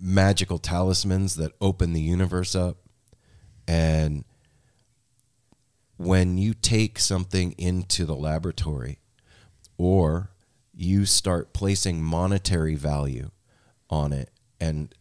[0.00, 2.78] magical talismans that open the universe up,
[3.66, 4.24] and
[5.96, 8.98] when you take something into the laboratory
[9.78, 10.30] or
[10.74, 13.30] you start placing monetary value
[13.88, 14.92] on it and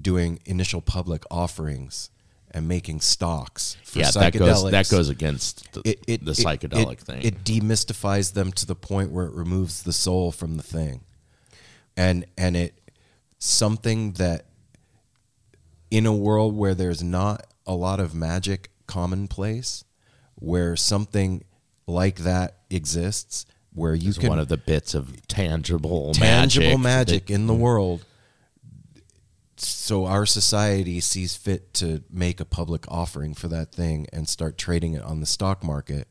[0.00, 2.10] doing initial public offerings
[2.50, 6.32] and making stocks for yeah, psychedelics that goes that goes against the, it, it, the
[6.32, 7.22] psychedelic it- thing.
[7.22, 11.02] It demystifies them to the point where it removes the soul from the thing,
[11.96, 12.77] and and it
[13.38, 14.46] something that
[15.90, 19.84] in a world where there's not a lot of magic commonplace,
[20.34, 21.44] where something
[21.86, 26.80] like that exists, where you It's can one of the bits of tangible tangible magic,
[26.80, 28.04] magic, that- in the world.
[29.56, 34.56] So our society sees fit to make a public offering for that thing and start
[34.56, 36.06] trading it on the stock market.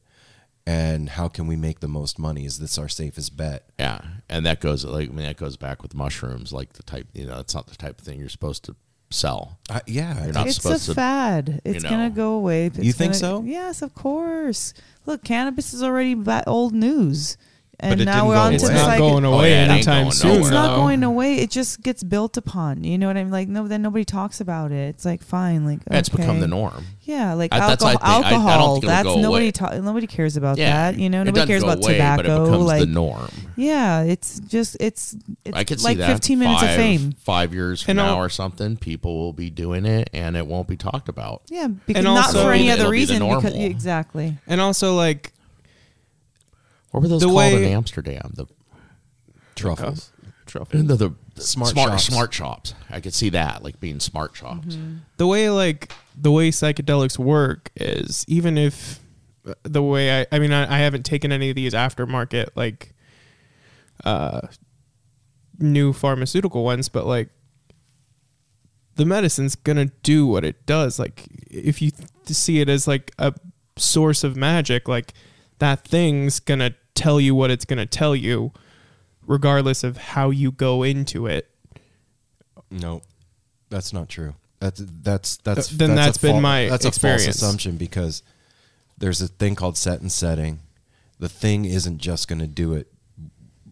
[0.68, 2.44] And how can we make the most money?
[2.46, 3.70] Is this our safest bet?
[3.80, 7.08] Yeah, and that goes like I mean that goes back with mushrooms, like the type
[7.14, 8.76] you know it's not the type of thing you're supposed to
[9.10, 9.60] sell.
[9.70, 10.96] Uh, yeah, You're not it's supposed a to.
[10.96, 11.62] fad.
[11.64, 11.90] It's know.
[11.90, 12.66] gonna go away.
[12.66, 13.44] It's You think gonna- so?
[13.46, 14.74] Yes, of course.
[15.06, 17.38] Look, cannabis is already ba- old news,
[17.80, 18.74] and it now we're on to away.
[18.74, 20.40] the It's not going away oh, yeah, anytime going soon.
[20.42, 21.36] It's not going away.
[21.36, 22.84] It just gets built upon.
[22.84, 23.32] You know what I mean?
[23.32, 24.90] Like no, then nobody talks about it.
[24.90, 26.86] It's like fine, like Yeah, It's become the norm.
[27.04, 28.12] Yeah, like I- that's, I alcohol.
[28.12, 28.74] I- I don't alcohol.
[28.76, 29.46] think it'll that's nobody.
[29.46, 29.52] away.
[29.52, 31.00] Ta- nobody cares about Yeah, that.
[31.00, 32.24] You know, nobody cares about away, tobacco.
[32.24, 33.30] but it becomes like the norm.
[33.56, 35.16] yeah, it's just it's
[35.46, 37.12] it's I could see like that 15 minutes five, of fame.
[37.24, 40.48] Five years from And now al- or something, people will be doing it, and it
[40.48, 41.44] won't be talked about.
[41.50, 43.36] Yeah, because And not also- for any It'll other be the reason.
[43.36, 44.36] Because exactly.
[44.48, 45.32] And also, like,
[46.92, 48.32] What were those The called way- in Amsterdam?
[48.36, 48.46] The
[49.56, 50.12] Truffles.
[50.46, 50.84] truffle.
[50.84, 52.04] the, the Smart smart shops.
[52.06, 52.74] smart shops.
[52.90, 54.76] I could see that like being smart shops.
[54.76, 54.98] Mm-hmm.
[55.18, 59.00] the way like the way psychedelics work is even if
[59.48, 62.94] uh, the way I I mean I, I haven't taken any of these aftermarket like
[64.06, 64.42] uh
[65.60, 67.30] new pharmaceutical ones but like
[68.96, 73.12] the medicine's gonna do what it does like if you th- see it as like
[73.20, 73.34] a
[73.76, 75.14] source of magic like
[75.60, 78.52] that thing's gonna tell you what it's gonna tell you
[79.26, 81.50] regardless of how you go into it
[82.72, 83.02] No,
[83.70, 84.34] that's not true.
[84.60, 88.24] That's that's that's Th- then that's that's been fal- my that's a false assumption because
[88.98, 90.60] there's a thing called set and setting.
[91.20, 92.92] The thing isn't just going to do it,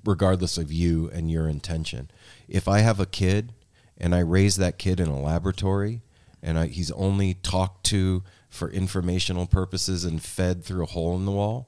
[0.03, 2.09] regardless of you and your intention.
[2.47, 3.53] If I have a kid
[3.97, 6.01] and I raise that kid in a laboratory
[6.43, 11.25] and I, he's only talked to for informational purposes and fed through a hole in
[11.25, 11.67] the wall,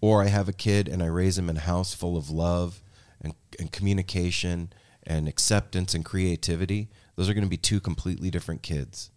[0.00, 2.82] or I have a kid and I raise him in a house full of love
[3.20, 4.72] and, and communication
[5.04, 9.10] and acceptance and creativity, those are going to be two completely different kids,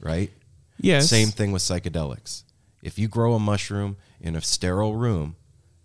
[0.00, 0.30] right?
[0.78, 2.44] yes Same thing with psychedelics.
[2.82, 5.36] If you grow a mushroom in a sterile room,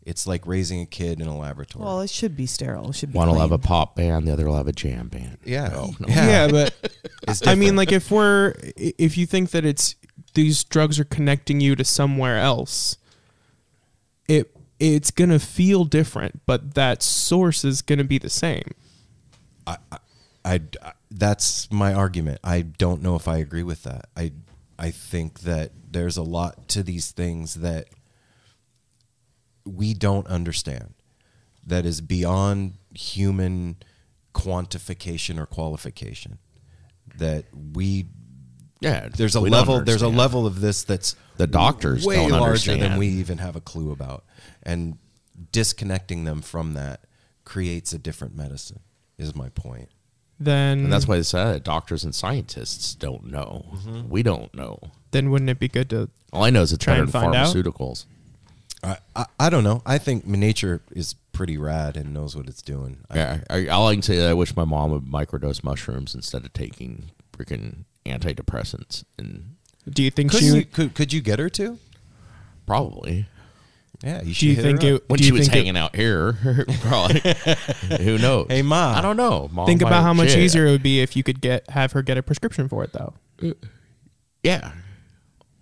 [0.03, 1.83] it's like raising a kid in a laboratory.
[1.85, 2.89] Well, it should be sterile.
[2.91, 3.17] It should be.
[3.17, 5.38] One will have a pop band, the other will have a jam band.
[5.43, 6.07] yeah, Oh, no.
[6.07, 6.73] yeah, but
[7.27, 9.95] It's I mean, like if we're if you think that it's
[10.33, 12.97] these drugs are connecting you to somewhere else,
[14.28, 18.71] it it's gonna feel different, but that source is gonna be the same.
[19.65, 19.78] I,
[20.45, 22.39] I, that's my argument.
[22.43, 24.05] I don't know if I agree with that.
[24.15, 24.32] I,
[24.80, 27.88] I think that there's a lot to these things that
[29.65, 30.93] we don't understand,
[31.65, 33.75] that is beyond human
[34.34, 36.38] quantification or qualification.
[37.17, 38.05] That we
[38.80, 42.75] Yeah, there's a level there's a level of this that's The doctors way don't larger
[42.78, 44.23] than we even have a clue about,
[44.63, 44.97] and
[45.51, 47.01] disconnecting them from that
[47.45, 48.80] creates a different medicine.
[49.17, 49.89] Is my point.
[50.39, 53.65] Then And that's why they said doctors and scientists don't know.
[53.73, 54.09] Mm-hmm.
[54.09, 54.78] We don't know.
[55.09, 58.05] then wouldn't it be good to All I know is it's Try better than pharmaceuticals.
[58.84, 59.82] I, I I don't know.
[59.88, 62.99] I think nature is pretty rad and knows what it's doing.
[63.09, 66.13] I- Yeah, I, all I can say is I wish my mom would microdose mushrooms
[66.13, 69.55] instead of taking freaking antidepressants and
[69.89, 70.45] Do you think Could she?
[70.47, 71.77] you could, could you get her to?
[72.65, 73.25] Probably.
[74.03, 75.09] Yeah, you should do you think it?
[75.09, 76.33] When do she you was think it- hanging out here,
[76.81, 77.21] probably.
[78.03, 78.45] Who knows?
[78.49, 78.95] Hey, mom.
[78.95, 79.49] I don't know.
[79.51, 80.39] Mom Think about how much shit.
[80.39, 82.91] easier it would be if you could get have her get a prescription for it,
[82.93, 83.13] though.
[84.43, 84.71] Yeah.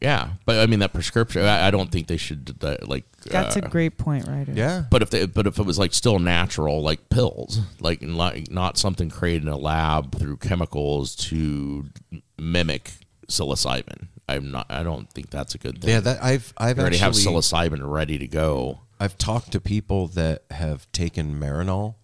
[0.01, 1.43] Yeah, but I mean that prescription.
[1.45, 3.05] I, I don't think they should uh, like.
[3.23, 4.51] That's uh, a great point, Ryder.
[4.53, 4.83] Yeah.
[4.89, 8.77] But if they, but if it was like still natural, like pills, like like not
[8.77, 11.85] something created in a lab through chemicals to
[12.37, 12.91] mimic
[13.27, 14.67] psilocybin, I'm not.
[14.69, 15.89] I don't think that's a good thing.
[15.89, 18.81] Yeah, that I've I've you already have psilocybin ready to go.
[18.99, 21.95] I've talked to people that have taken Marinol.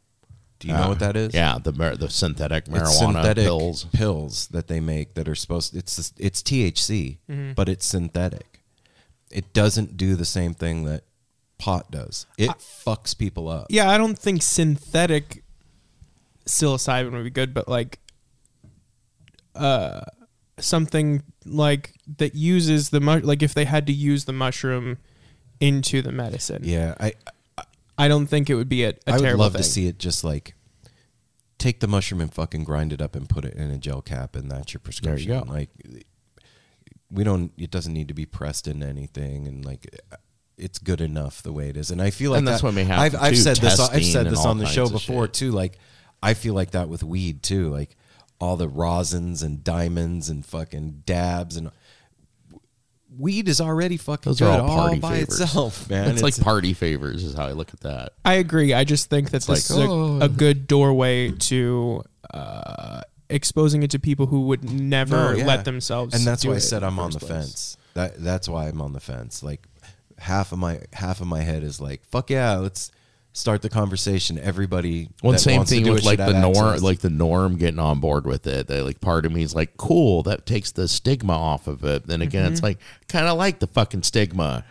[0.61, 1.33] Do you know what that is?
[1.33, 3.85] Yeah, the mar- the synthetic marijuana synthetic pills.
[3.91, 7.53] pills that they make that are supposed it's it's THC, Mm-hmm.
[7.53, 8.59] but it's synthetic.
[9.31, 11.03] It doesn't do the same thing that
[11.57, 12.25] pot does.
[12.37, 13.67] It fucks people up.
[13.69, 15.43] Yeah, I don't think synthetic
[16.45, 17.99] psilocybin would be good, but like
[19.55, 20.01] uh
[20.59, 24.97] something like that uses the mu- like if they had to use the mushroom
[25.59, 26.61] into the medicine.
[26.63, 27.13] Yeah, I
[27.97, 29.61] I don't think it would be a, a I would terrible love thing.
[29.61, 30.55] to see it just like
[31.57, 34.35] take the mushroom and fucking grind it up and put it in a gel cap
[34.35, 35.27] and that's your prescription.
[35.29, 35.43] go.
[35.47, 35.69] Like
[37.11, 39.87] we don't it doesn't need to be pressed into anything and like
[40.57, 41.91] it's good enough the way it is.
[41.91, 43.79] And I feel like And that's that- when we have I've, I've do said this
[43.79, 45.33] I've testing said and this all on the show kinds of before shit.
[45.33, 45.77] too like
[46.23, 47.95] I feel like that with weed too like
[48.39, 51.69] all the rosins and diamonds and fucking dabs and
[53.17, 55.41] weed is already fucking Those good are all party by favors.
[55.41, 56.09] itself, man.
[56.11, 58.13] It's, like party favors, is how I look at that.
[58.23, 58.73] I agree.
[58.73, 60.19] I just think that this like, is a, oh.
[60.21, 62.03] a good doorway to
[62.33, 65.45] uh, exposing it to people who would never No, yeah.
[65.45, 66.13] let themselves.
[66.15, 67.31] and that's do why I it said in I'm on the place.
[67.31, 67.77] fence.
[67.93, 69.43] That that's why I'm on the fence.
[69.43, 69.67] Like
[70.17, 72.91] half of my half of my head is like, fuck yeah, let's
[73.33, 74.37] start the conversation.
[74.39, 75.09] Everybody.
[75.23, 76.81] Well, that same wants to thing do with it like the norm, access.
[76.81, 78.67] like the norm getting on board with it.
[78.67, 82.07] They, like part of me is like, cool, that takes the stigma off of it.
[82.07, 82.53] Then again, Mm-hmm.
[82.53, 82.77] it's like
[83.07, 84.63] kind of like the fucking stigma.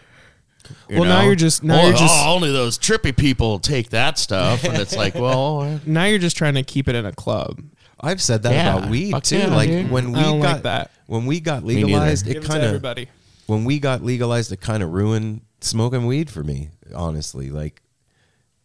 [0.89, 3.91] you Well, now you're just- now oh, you're just- oh, only those trippy people take
[3.91, 7.13] that stuff, and it's like, well, Now you're just trying to keep it in a
[7.13, 7.61] club.
[8.03, 9.39] I've said that Yeah, about weed too.
[9.39, 9.91] yeah, like dude.
[9.91, 10.91] when we I don't got like that.
[11.07, 13.09] when we got legalized, it it kind of everybody.
[13.47, 16.71] when we got legalized, it kind of ruined smoking weed for me.
[16.95, 17.83] Honestly, like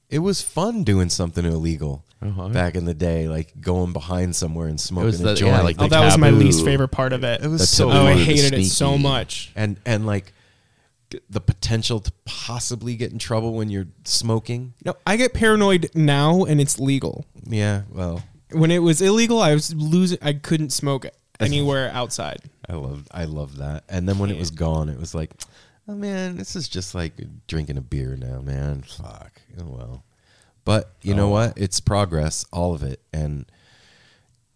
[0.09, 2.49] it was fun doing something illegal Uh-huh.
[2.49, 5.53] back in the day, like going behind somewhere and smoking was a the- joint.
[5.55, 7.43] yeah, like Oh, the that was my least favorite part of it.
[7.43, 9.51] It was The so taboo oh, I hated it so much.
[9.55, 10.33] and and like
[11.29, 14.73] the potential to possibly get in trouble when you're smoking.
[14.83, 17.25] No, I get paranoid now, and it's legal.
[17.47, 20.17] Yeah, well, When it was illegal, I was losing.
[20.21, 21.05] I couldn't smoke
[21.39, 22.39] anywhere outside.
[22.67, 23.83] I love I love that.
[23.87, 25.31] And then when it was gone, it was like,
[25.87, 27.13] oh man, this is just like
[27.47, 28.81] drinking a beer now, man.
[28.81, 29.34] Fuck.
[29.59, 30.03] Oh well.
[30.63, 31.53] But you know what?
[31.57, 32.99] It's progress, all of it.
[33.13, 33.45] And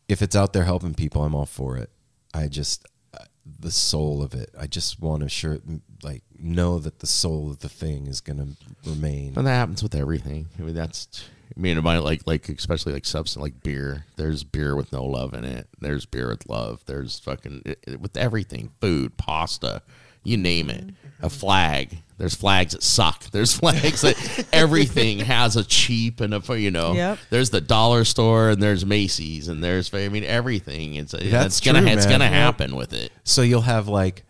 [0.07, 1.91] if it's out there helping people, I'm all for it.
[2.33, 3.25] I just uh,
[3.59, 4.49] the soul of it.
[4.59, 5.59] I just want to sure
[6.01, 9.33] like know that the soul of the thing is going to remain.
[9.35, 10.47] and that happens with everything.
[10.57, 11.25] I mean, that's.
[11.55, 14.05] I mean, it might like like especially like substance like beer.
[14.15, 15.67] There's beer with no love in it.
[15.79, 16.83] There's beer with love.
[16.87, 19.81] There's fucking it, it- with everything, food, pasta,
[20.23, 20.85] you name it.
[21.21, 21.97] A flag.
[22.17, 23.23] There's flags that suck.
[23.31, 26.93] There's flags that everything has a cheap and a you know.
[26.93, 27.19] Yep.
[27.29, 30.95] There's the dollar store and there's Macy's and there's I mean everything.
[30.95, 31.23] It's That's
[31.57, 32.11] it's gonna true, it's man.
[32.19, 32.33] gonna Yep.
[32.33, 33.11] happen with it.
[33.23, 34.23] So you'll have like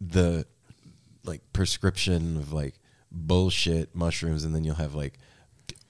[0.00, 0.46] the
[1.24, 2.74] like prescription of like
[3.10, 5.18] bullshit mushrooms, and then you'll have like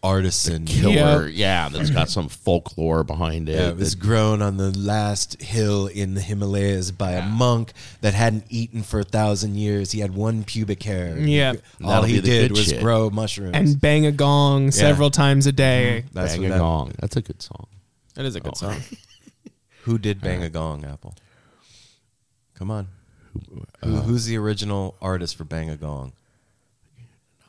[0.02, 3.56] artisan Killer, yeah, that's got some folklore behind it.
[3.56, 7.72] Yeah, it was that- grown on the last hill in the Himalayas by a monk
[8.00, 9.92] that hadn't eaten for a thousand years.
[9.92, 11.18] He had one pubic hair.
[11.18, 11.54] Yeah.
[11.84, 12.80] all he did was shit.
[12.80, 13.54] grow mushrooms.
[13.54, 16.04] And bang a gong several times a day.
[16.04, 16.18] Mm-hmm.
[16.18, 16.92] that's Bang a that- gong.
[16.98, 17.66] That's a good song.
[18.14, 18.72] That is a good oh.
[18.72, 18.80] song.
[19.82, 20.84] Who did bang a gong?
[20.84, 21.14] Apple.
[22.54, 22.88] Come on.
[23.32, 26.12] Who, uh, who's the original artist for Bang a Gong?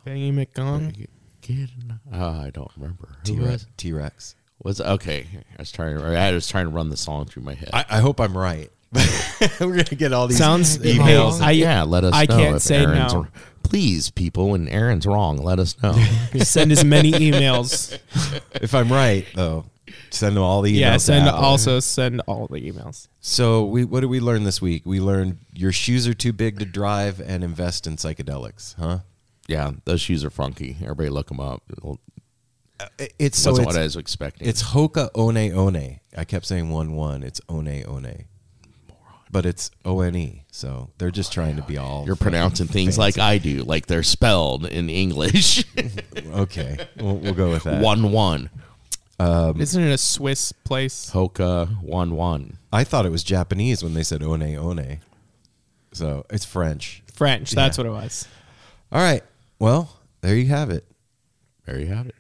[0.06, 1.08] Bangy McGong.
[1.56, 1.70] Get
[2.14, 3.10] oh, I don't remember.
[3.12, 3.52] Uh, T-Rex.
[3.52, 4.36] was T-Rex.
[4.64, 5.26] was okay?
[5.52, 5.97] I was trying.
[5.97, 7.70] To, I was trying to run the song through my head.
[7.74, 8.70] I, I hope I'm right.
[9.60, 11.41] We're gonna get all these Sounds- emails.
[11.41, 12.14] I- yeah, let us.
[12.14, 13.22] I know can't if say Aaron's no.
[13.24, 13.28] wr-
[13.64, 15.93] Please, people, when Aaron's wrong, let us know.
[16.43, 17.97] Send as many emails.
[18.54, 19.66] if I'm right, though,
[20.12, 20.80] send them all the emails.
[20.80, 21.39] yeah, to send Apple.
[21.39, 23.08] also send all the emails.
[23.22, 24.84] So we what did we learn this week?
[24.86, 29.00] We learned your shoes are too big to drive and invest in psychedelics, huh?
[29.50, 30.78] Yeah, those shoes are funky.
[30.82, 31.64] Everybody look them up.
[31.82, 32.00] Well,
[32.80, 32.88] uh,
[33.18, 34.47] It's so wasn't it's, what I was expecting.
[34.47, 36.00] it's Hoka One One.
[36.16, 37.24] I kept saying one one.
[37.24, 38.26] It's One One.
[39.32, 40.43] But it's O N E.
[40.52, 44.02] So they're just trying to be all You're pronouncing things like I do, like they're
[44.04, 45.66] spelled in English.
[46.34, 46.78] Okay.
[46.97, 47.82] We'll, we'll go with that.
[47.82, 48.50] one one.
[49.20, 51.10] Um, Isn't it a Swiss place?
[51.12, 52.58] Hoka one one.
[52.72, 55.00] I thought it was Japanese when they said One One.
[55.91, 57.02] So it's French.
[57.14, 57.52] French.
[57.52, 57.84] That's Yeah.
[57.86, 58.28] what it was.
[58.91, 59.24] All right.
[59.60, 60.86] Well, there you have it.
[61.66, 62.16] There you have it.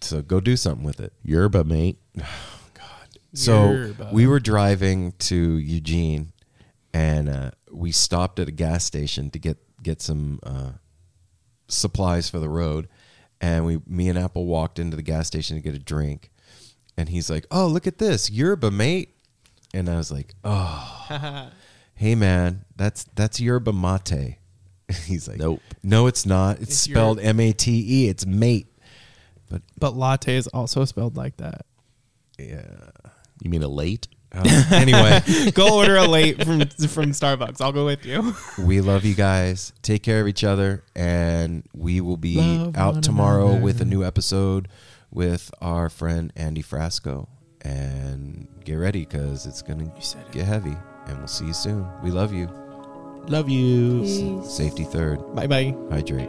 [0.00, 1.12] So go do something with it.
[1.22, 1.98] Yerba, mate.
[2.24, 3.18] Oh, God.
[3.34, 4.10] So Yerba.
[4.12, 6.32] we were driving to Eugene,
[6.94, 10.72] and uh, we stopped at a gas station to get get some uh,
[11.68, 12.88] supplies for the road.
[13.40, 16.30] And we, me and Apple walked into the gas station to get a drink,
[16.96, 19.16] and he's like, "Oh, look at this yerba, mate!"
[19.74, 21.50] And I was like, "Oh,
[21.94, 24.38] hey man, that's that's yerba mate."
[25.06, 25.60] He's like, Nope.
[25.82, 26.56] no, it's not.
[26.60, 28.08] It's, It's spelled M A T E.
[28.08, 28.66] It's mate."
[29.50, 31.66] But But latte is also spelled like that.
[32.38, 32.62] Yeah.
[33.42, 34.08] You mean a late?
[34.34, 35.20] Uh, anyway.
[35.54, 37.60] Go order a late from from Starbucks.
[37.60, 38.34] I'll go with you.
[38.58, 39.74] We love you guys.
[39.82, 40.84] Take care of each other.
[40.96, 43.60] And we will be Love out one tomorrow another.
[43.62, 44.68] with a new episode
[45.10, 47.28] with our friend Andy Frasco.
[47.60, 50.76] And get ready because it's going to get heavy.
[51.06, 51.86] And we'll see you soon.
[52.02, 52.48] We love you.
[53.28, 54.42] Love you.
[54.44, 55.34] Safety third.
[55.34, 55.74] Bye bye.
[55.90, 56.28] Hydrate.